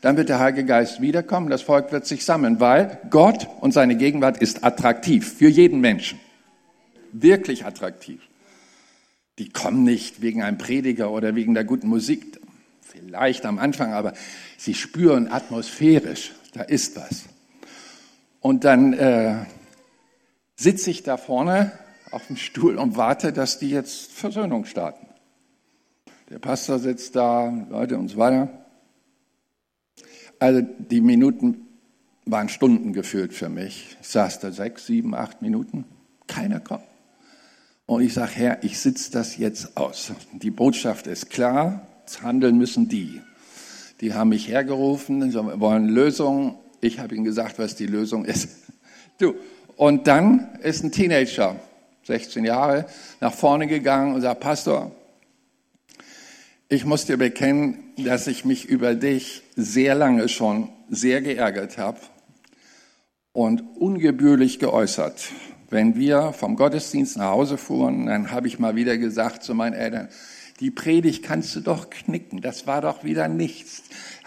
[0.01, 3.97] Dann wird der Heilige Geist wiederkommen, das Volk wird sich sammeln, weil Gott und seine
[3.97, 6.19] Gegenwart ist attraktiv für jeden Menschen.
[7.13, 8.23] Wirklich attraktiv.
[9.39, 12.41] Die kommen nicht wegen einem Prediger oder wegen der guten Musik,
[12.95, 14.13] vielleicht am Anfang, aber
[14.57, 17.25] sie spüren atmosphärisch, da ist was.
[18.41, 19.47] Und dann äh,
[20.55, 21.73] sitze ich da vorne
[22.11, 25.07] auf dem Stuhl und warte, dass die jetzt Versöhnung starten.
[26.31, 28.49] Der Pastor sitzt da, Leute und so weiter.
[30.39, 31.67] Also die Minuten
[32.27, 33.97] waren Stunden gefühlt für mich.
[34.01, 35.85] Ich saß da sechs, sieben, acht Minuten,
[36.27, 36.85] keiner kommt.
[37.87, 40.13] Und ich sage, Herr, ich sitze das jetzt aus.
[40.33, 41.87] Die Botschaft ist klar,
[42.23, 43.21] handeln müssen die.
[44.01, 46.57] Die haben mich hergerufen, wollen Lösungen.
[46.81, 48.49] Ich habe ihnen gesagt, was die Lösung ist.
[49.19, 49.37] Du,
[49.77, 51.55] und dann ist ein Teenager,
[52.03, 52.87] 16 Jahre,
[53.21, 54.91] nach vorne gegangen und sagt, Pastor,
[56.69, 62.01] ich muss dir bekennen, dass ich mich über dich sehr lange schon sehr geärgert habe
[63.33, 65.31] und ungebührlich geäußert.
[65.71, 69.75] Wenn wir vom Gottesdienst nach Hause fuhren, dann habe ich mal wieder gesagt zu meinen
[69.75, 70.09] Eltern,
[70.61, 73.83] die Predigt kannst du doch knicken, das war doch wieder nichts.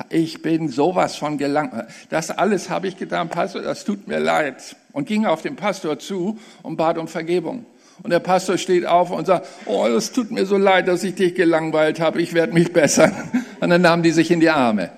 [0.09, 1.73] Ich bin sowas von gelangt.
[2.09, 4.75] Das alles habe ich getan, Pastor, das tut mir leid.
[4.91, 7.65] Und ging auf den Pastor zu und bat um Vergebung.
[8.03, 11.15] Und der Pastor steht auf und sagt, oh, es tut mir so leid, dass ich
[11.15, 13.13] dich gelangweilt habe, ich werde mich bessern.
[13.59, 14.91] Und dann nahmen die sich in die Arme.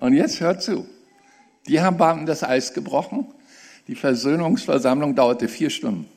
[0.00, 0.88] Und jetzt hört zu.
[1.68, 3.28] Die haben das Eis gebrochen.
[3.86, 6.08] Die Versöhnungsversammlung dauerte vier Stunden.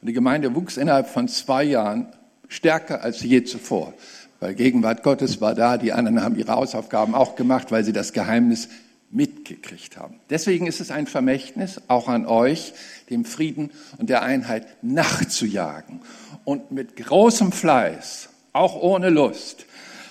[0.00, 2.08] Und die Gemeinde wuchs innerhalb von zwei Jahren
[2.48, 3.94] stärker als je zuvor.
[4.40, 8.12] Weil Gegenwart Gottes war da, die anderen haben ihre Hausaufgaben auch gemacht, weil sie das
[8.12, 8.68] Geheimnis
[9.10, 10.20] mitgekriegt haben.
[10.30, 12.74] Deswegen ist es ein Vermächtnis, auch an euch,
[13.08, 16.00] dem Frieden und der Einheit nachzujagen
[16.44, 19.66] und mit großem Fleiß, auch ohne Lust,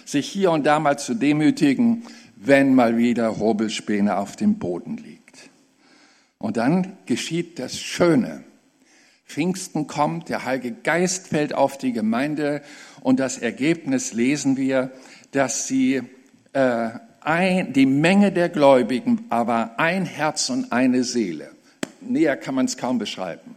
[0.05, 2.03] sich hier und da mal zu demütigen,
[2.35, 5.49] wenn mal wieder Hobelspäne auf dem Boden liegt.
[6.37, 8.43] Und dann geschieht das Schöne.
[9.25, 12.61] Pfingsten kommt, der Heilige Geist fällt auf die Gemeinde
[13.01, 14.91] und das Ergebnis lesen wir,
[15.31, 16.01] dass sie
[16.53, 16.89] äh,
[17.21, 21.51] ein, die Menge der Gläubigen, aber ein Herz und eine Seele.
[22.01, 23.55] Näher kann man es kaum beschreiben,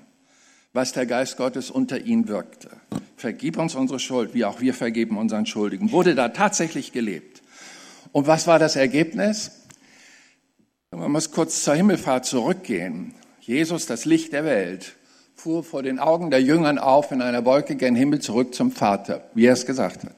[0.73, 2.71] was der Geist Gottes unter ihnen wirkte.
[3.17, 5.93] Vergib uns unsere Schuld, wie auch wir vergeben unseren Schuldigen.
[5.93, 7.43] Wurde da tatsächlich gelebt.
[8.13, 9.51] Und was war das Ergebnis?
[10.91, 13.15] Man muss kurz zur Himmelfahrt zurückgehen.
[13.41, 14.95] Jesus, das Licht der Welt,
[15.39, 19.23] fuhr vor den Augen der Jüngern auf in einer Wolke gen Himmel zurück zum Vater,
[19.35, 20.15] wie er es gesagt hat.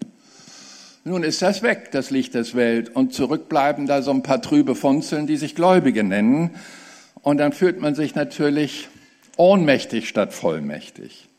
[1.04, 4.74] Nun ist das weg, das Licht des Welt, und zurückbleiben da so ein paar trübe
[4.74, 6.56] Funzeln, die sich Gläubige nennen.
[7.20, 8.88] Und dann fühlt man sich natürlich
[9.36, 11.29] ohnmächtig statt vollmächtig.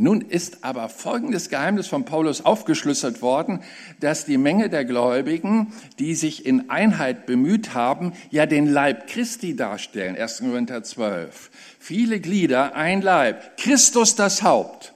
[0.00, 3.60] Nun ist aber folgendes Geheimnis von Paulus aufgeschlüsselt worden,
[4.00, 9.56] dass die Menge der Gläubigen, die sich in Einheit bemüht haben, ja den Leib Christi
[9.56, 10.16] darstellen.
[10.16, 10.38] 1.
[10.38, 11.50] Korinther 12.
[11.78, 13.58] Viele Glieder, ein Leib.
[13.58, 14.94] Christus das Haupt.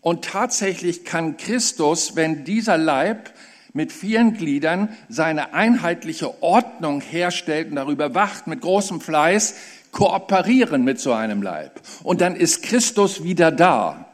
[0.00, 3.32] Und tatsächlich kann Christus, wenn dieser Leib
[3.72, 9.54] mit vielen Gliedern seine einheitliche Ordnung herstellt und darüber wacht mit großem Fleiß,
[9.94, 11.80] kooperieren mit so einem Leib.
[12.02, 14.06] Und dann ist Christus wieder da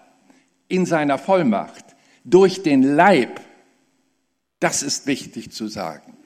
[0.69, 1.85] in seiner Vollmacht
[2.23, 3.41] durch den Leib.
[4.61, 6.17] Das ist wichtig zu sagen.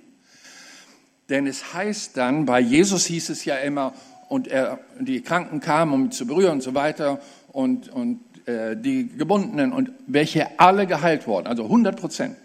[1.30, 3.94] Denn es heißt dann, bei Jesus hieß es ja immer,
[4.28, 7.20] und er, die Kranken kamen, um zu berühren und so weiter,
[7.52, 12.36] und, und äh, die Gebundenen, und welche alle geheilt wurden, also 100 Prozent.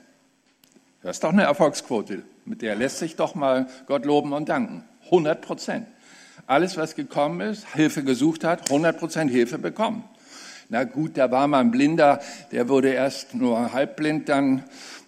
[1.01, 4.83] Das ist doch eine Erfolgsquote, mit der lässt sich doch mal Gott loben und danken.
[5.05, 5.87] 100 Prozent.
[6.49, 10.03] Alles, was gekommen ist, Hilfe gesucht hat, 100% Hilfe bekommen.
[10.69, 12.21] Na gut, da war mal ein Blinder,
[12.51, 14.63] der wurde erst nur halbblind, dann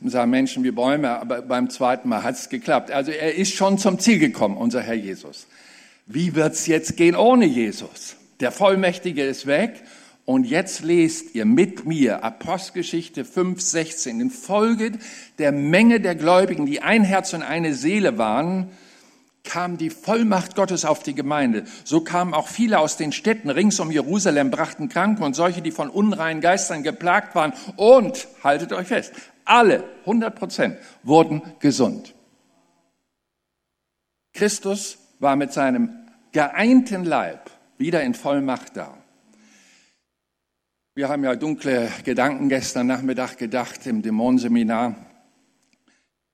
[0.06, 2.92] sah Menschen wie Bäume, aber beim zweiten Mal hat es geklappt.
[2.92, 5.48] Also er ist schon zum Ziel gekommen, unser Herr Jesus.
[6.06, 8.18] Wie wird's jetzt gehen ohne Jesus?
[8.40, 9.82] Der Vollmächtige ist weg
[10.26, 14.22] und jetzt lest ihr mit mir Apostelgeschichte 5, 16.
[14.22, 14.92] In Folge
[15.40, 18.70] der Menge der Gläubigen, die ein Herz und eine Seele waren,
[19.44, 21.64] kam die Vollmacht Gottes auf die Gemeinde.
[21.84, 25.72] So kamen auch viele aus den Städten rings um Jerusalem, brachten Kranke und solche, die
[25.72, 27.54] von unreinen Geistern geplagt waren.
[27.76, 29.14] Und, haltet euch fest,
[29.46, 32.14] alle, 100 Prozent, wurden gesund.
[34.34, 35.90] Christus war mit seinem
[36.32, 38.98] geeinten Leib wieder in Vollmacht da.
[40.94, 44.96] Wir haben ja dunkle Gedanken gestern Nachmittag gedacht im Dämonenseminar.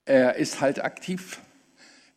[0.06, 1.40] Er ist halt aktiv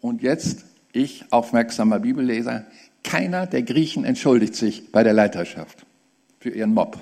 [0.00, 2.64] Und jetzt, ich, aufmerksamer Bibelleser,
[3.04, 5.86] keiner der Griechen entschuldigt sich bei der Leiterschaft
[6.40, 6.98] für ihren Mob,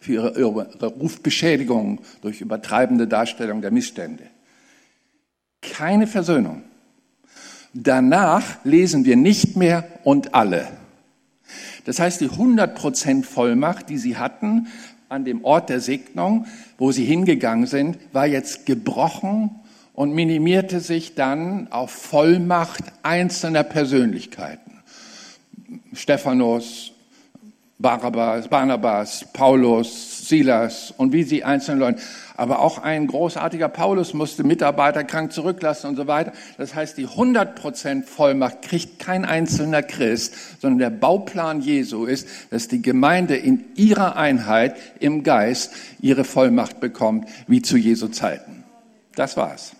[0.00, 4.24] für ihre, ihre Rufbeschädigung durch übertreibende Darstellung der Missstände.
[5.60, 6.62] Keine Versöhnung.
[7.72, 10.66] Danach lesen wir nicht mehr und alle.
[11.84, 14.68] Das heißt, die 100% Vollmacht, die sie hatten
[15.08, 16.46] an dem Ort der Segnung,
[16.78, 19.59] wo sie hingegangen sind, war jetzt gebrochen
[20.00, 24.80] und minimierte sich dann auf Vollmacht einzelner Persönlichkeiten.
[25.92, 26.92] Stephanus,
[27.78, 32.00] Barabbas, Barnabas, Paulus, Silas und wie sie einzelnen Leuten.
[32.34, 36.32] Aber auch ein großartiger Paulus musste Mitarbeiter krank zurücklassen und so weiter.
[36.56, 42.68] Das heißt, die 100% Vollmacht kriegt kein einzelner Christ, sondern der Bauplan Jesu ist, dass
[42.68, 48.64] die Gemeinde in ihrer Einheit im Geist ihre Vollmacht bekommt, wie zu Jesu Zeiten.
[49.14, 49.76] Das war's.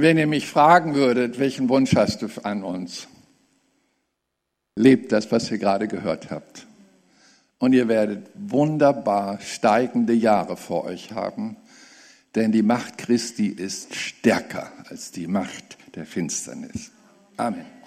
[0.00, 3.08] Wenn ihr mich fragen würdet, welchen Wunsch hast du an uns?
[4.76, 6.68] Lebt das, was ihr gerade gehört habt.
[7.58, 11.56] Und ihr werdet wunderbar steigende Jahre vor euch haben,
[12.36, 16.92] denn die Macht Christi ist stärker als die Macht der Finsternis.
[17.36, 17.77] Amen.